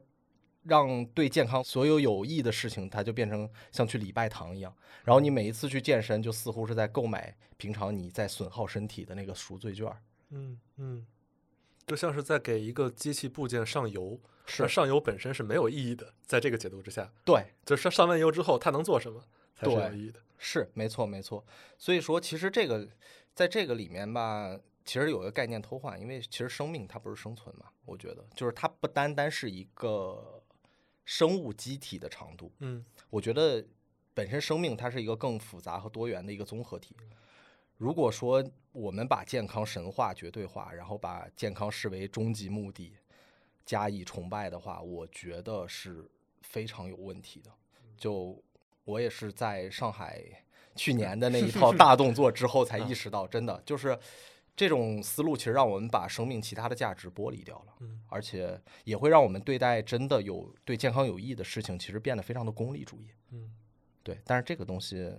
[0.64, 4.74] 让对健康所有有益的事情，它就变成像去礼拜堂一样。
[5.04, 9.88] 然后你每一次去健身，就似乎是在购买平常你在损耗身体的那个赎罪券。
[10.30, 11.06] 嗯嗯，
[11.86, 19.22] 就像是在给一个机器部件上油，是而上油本身是没有意义的，在这个解读之下，对，就是上上完油之后，它能做什么
[19.56, 20.20] 才是有对意义的。
[20.38, 21.44] 是没错没错。
[21.78, 22.86] 所以说，其实这个
[23.34, 30.42] 在这个里面吧，其实有一个概念偷换，因为其实生命它不是生存嘛，我觉得就是它不单单是一个
[31.04, 33.64] 生物机体的长度，嗯我觉得
[34.12, 36.94] 本身生命它是一个更复杂和多元的一个综合体。
[37.78, 38.42] 如果说
[38.72, 42.94] 我们把健康神话绝对化，然后把健康视为终极目的，
[43.64, 46.08] 加以崇拜的话，我觉得是
[46.42, 47.50] 非常有问题的。
[47.98, 48.42] 就
[48.86, 50.22] 我也是在上海
[50.74, 53.98] 去年的那一套大动作之后才意识到，真的就是
[54.56, 57.74] 这种思路，其实让我们把生命其他的价值剥离掉了。
[57.80, 63.10] 嗯而且也会让我们对待真的有对健康有益的事情，其实变得非常的功利主义。
[63.32, 63.50] 嗯
[64.02, 65.12] 对，但是这个东西，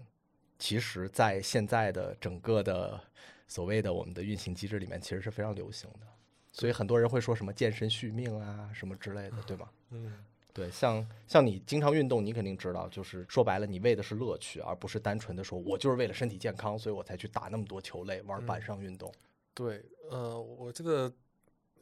[0.57, 2.99] 其实在现在的整个的
[3.47, 6.07] 所谓的我们的运行机制里面，其实是非常流行的。
[6.53, 9.70] 所以很多人会说什么健身续命啊，什么之类的，对吗？
[9.91, 10.13] 嗯
[10.58, 19.14] 对，像像你经常运动，你肯定知道，就是说白了，你为的是乐趣，而不是单纯的说我就是为了身体健康，所以我才去打那么多球类，玩板上运动。
[19.53, 21.14] 对，呃，我记得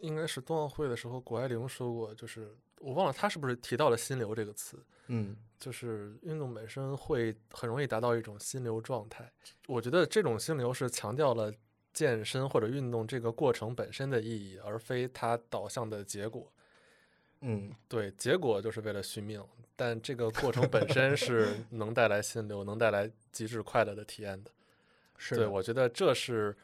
[0.02, 9.32] 应该是冬奥会的时候，谷爱凌说过，就是我忘了她是不是提到了“心流”这个词，嗯就是运动本身会很容易达到一种心流状态。
[9.70, 11.50] 我觉得这种心流是强调了
[11.94, 16.52] 健身或者运动这个过程本身的意义，而非它导向的结果。
[17.42, 19.44] 嗯，对，结果就是为了续命，
[19.76, 24.52] 但这个过程本身是 能带来心流、能带来极致快乐的体验的。
[25.18, 26.56] 是的我觉得这是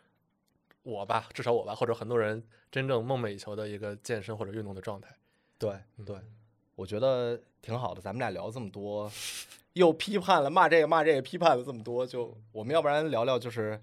[0.83, 5.09] 我吧，至少我吧，或者很多人真正梦寐以求的一个健身或者运动的状态。
[5.57, 6.17] 对嗯对，
[6.75, 8.01] 我觉得挺好的。
[8.01, 9.11] 咱们俩聊这么多，
[9.73, 13.79] 又批判了骂这个骂这个，批判了这么多，就我们要不然聊聊就是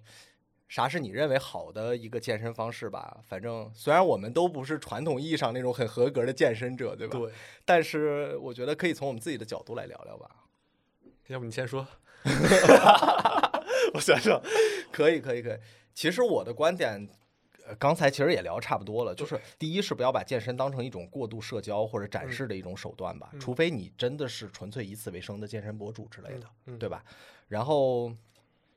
[0.69, 3.19] 啥是你认为好的一个健身方式吧？
[3.27, 7.19] 反正虽然我们都不是传统意义上那种很合格的健身者，对吧？
[7.19, 7.33] 对，
[7.64, 10.31] 但是我觉得可以从我们自己的角度来聊聊吧。
[11.29, 11.87] 要不你先说？
[13.95, 14.41] 我想想，
[14.93, 15.59] 可以，可以，可以。
[15.95, 17.09] 其实我的观点，
[17.66, 27.03] 呃，刚才其实也聊差不多了，就是第一是不要把健身当成一种过度社交或者展示的一种手段吧，嗯除非你真的是纯粹以此为生的健身博主之类的，嗯对吧？
[27.47, 28.12] 然后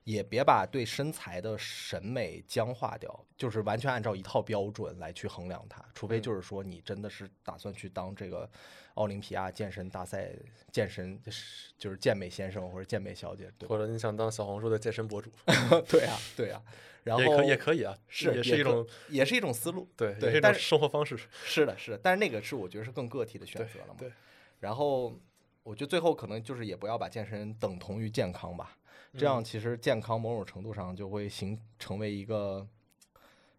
[0.03, 8.49] 也别把对身材的审美僵化掉，就是完全按照一套标准来去衡量它，除非嗯就是说你真的是打算去当这个
[8.95, 10.31] 奥林匹亚健身大赛
[10.71, 11.19] 健身
[11.77, 13.69] 就是健美先生或者健美小姐，对？
[13.69, 15.31] 或者你想当小红书的健身博主，
[15.87, 16.61] 对啊，对啊。
[17.03, 21.17] 然后也可也可以啊，是也是一种也是一种思路，对，也是一种对但是生活方式。
[21.43, 23.95] 是的，是的，但是那个是我觉得是更个体的选择了嘛。
[23.97, 24.11] 对，
[24.59, 25.11] 然后
[25.63, 28.77] 我觉得最后可能就是也不要把健身等同于健康吧，
[29.17, 32.65] 这嗯样其实健康某种程度上就会形成为一个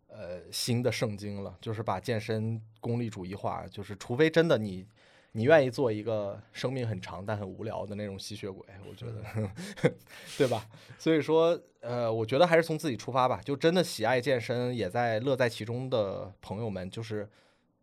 [0.09, 4.87] 呃新的圣经了，就是把健身功利主义化，就是除非真的你。
[5.35, 9.91] 你愿意做一个生命很长但很无聊的那种吸血鬼，我觉得，
[10.37, 10.69] 对吧？
[10.99, 13.41] 所以说，呃，我觉得还是从自己出发吧。
[13.43, 17.27] 就真的喜爱健身，也在乐在其中的朋友们，就是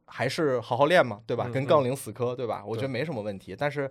[0.06, 1.50] 还是好好练嘛，对吧？
[1.52, 2.64] 跟杠铃死磕，对吧？
[2.64, 3.56] 我觉得没什么问题。
[3.58, 3.90] 但是，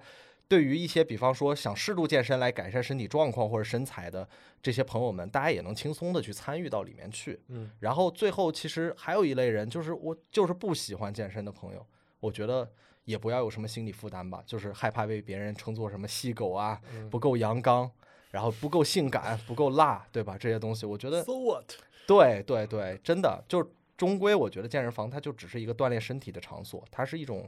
[0.49, 4.27] 对于一些比方说想适度健身来改善身体状况或者身材的
[4.63, 7.39] 这些朋友们，大家也能轻松的去参与到里面去。
[7.49, 11.87] 嗯然后最后，其实还有一类人，就是我就是不喜欢健身的朋友，
[12.19, 12.71] 我觉得
[13.05, 17.91] 也不要有什么心理负担吧，就是害怕被别人称作什么细狗啊，嗯不够阳刚，
[18.31, 20.39] 然后不够性感，不够辣，对吧？
[20.39, 21.73] 这些东西，我觉得，So what？
[22.07, 23.69] 对对对，真的就是
[23.99, 27.47] 终归，我觉得健身房它就只是一个锻炼身体的场所，它是一种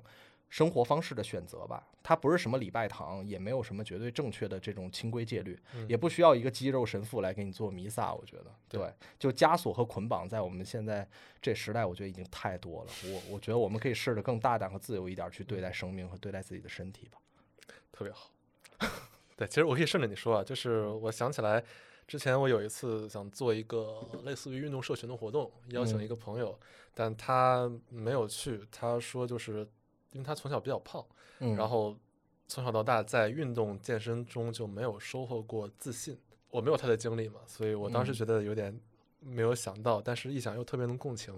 [0.50, 1.86] 生活方式的选择吧。
[2.02, 8.12] 它不是什么礼拜堂，也没有什么绝对正确的这种清规戒律，嗯也不需要一个肌肉神父来给你做弥撒。
[8.12, 11.08] 我觉得，对对，就枷锁和捆绑，在我们现在
[11.40, 12.90] 这时代，我觉得已经太多了。
[13.04, 17.18] 我我觉得我们可以试着更大胆和自由一点去对待生命和对待自己的身体吧。
[17.92, 18.30] 特别好。
[19.36, 21.62] 对，其实我可以顺着你说啊，就是我想起来，
[22.06, 26.58] 之前我有一次想做一个类似于运动社群的活动，邀请嗯一个朋友，
[26.92, 29.66] 但他没有去，他说就是
[30.12, 31.04] 因为他从小比较胖，
[31.38, 31.96] 嗯，然后
[32.48, 36.18] 从小到大在运动健身中就没有收获过自信。
[36.50, 38.76] 我没有他的经历嘛，所以我当时嗯觉得有点
[39.20, 41.32] 没有想到，但是一想又特别能共情，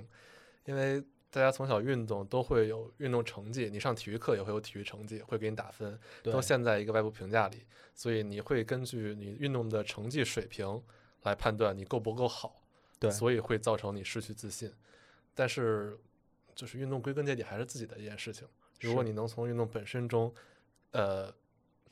[0.65, 10.83] 因为大家从小运动都会有运动成绩，你上体育课也会有体育成绩，会给你打分，对都陷在一个外部评价里，所以你会根据你运动的成绩水平
[11.25, 12.63] 来判断你够不够好，
[12.99, 14.73] 对所以会造成你失去自信。
[15.35, 15.99] 但是，
[16.55, 18.47] 就是运动归根结底还是自己的一件事情。
[18.87, 20.33] 如果你能从运动本身中，
[20.91, 21.33] 呃，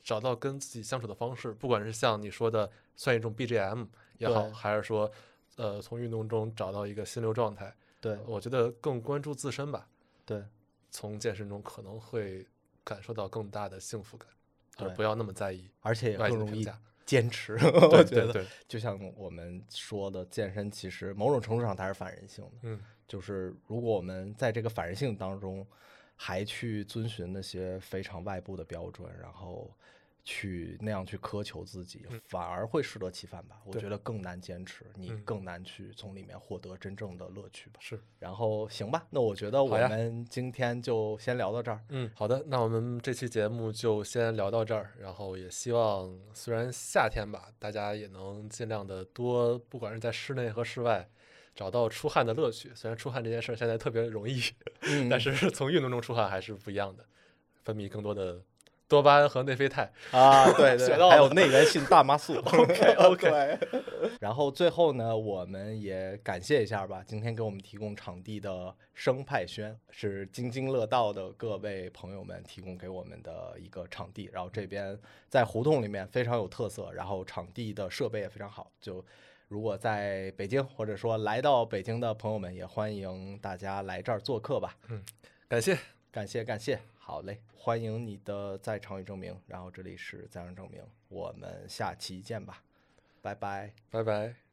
[0.03, 3.87] 找到跟自己相处的方式，不管是像你说的算一种 BGM
[4.17, 5.11] 也好，还是说，
[5.55, 9.87] 呃，从运动中找到一个心流状态，对我觉得更关注自身吧。
[10.25, 10.43] 对
[10.89, 12.47] 从健身中可能会
[12.83, 16.67] 感受到更大的幸福感，不要那么在意而且也外更容易。
[17.03, 17.57] 坚持。
[17.57, 22.51] 对我觉得，对对，就像我们说的，健身其实某种程度上它是反人性的。
[22.61, 25.65] 嗯，就是如果我们在这个反人性当中，
[26.23, 29.75] 还去遵循那些非常外部的标准，然后
[30.23, 33.59] 去那样去苛求自己，嗯反而会适得其反吧。
[33.65, 37.79] 我觉得更难坚持，你嗯更难去从里面获得真正的乐趣吧。
[37.79, 37.99] 是。
[38.19, 41.83] 然后行吧，那我觉得我们今天就先聊到这儿。
[41.89, 44.91] 嗯，好的，那我们这期节目就先聊到这儿。
[44.99, 51.09] 然后也希望，虽然夏天吧，大家也能尽量的多，不管是在室内和室外，
[51.55, 52.71] 找到出汗的乐趣。
[52.75, 54.41] 虽然出汗这件事儿现在特别容易，
[54.83, 57.03] 嗯但是从运动中出汗还是不一样的，
[57.63, 58.41] 分泌更多的
[58.87, 59.89] 多巴胺和内啡肽。
[60.11, 62.35] 啊，对对，还有内源性大麻素。
[62.43, 63.57] OK OK，
[64.19, 74.29] 然后最后呢，我们也感谢一下吧，今天给我们提供场地的生派轩是津津乐道的各位朋友们提供给我们的一个场地。
[74.33, 74.99] 然后这边
[75.29, 78.69] 在胡同里面非常有特色，然后场地的设备也非常好。
[78.81, 79.03] 就
[79.51, 84.77] 如果在北京或者说来到北京的朋友们，也欢迎大家来这儿做客吧。
[84.87, 85.03] 嗯
[85.49, 85.77] 感谢，
[86.09, 89.37] 感谢感谢，好嘞，欢迎你的在场与证明。
[89.47, 92.63] 然后这里是在场证明，我们下期见吧，
[93.21, 93.73] 拜拜。
[93.89, 94.50] 拜拜。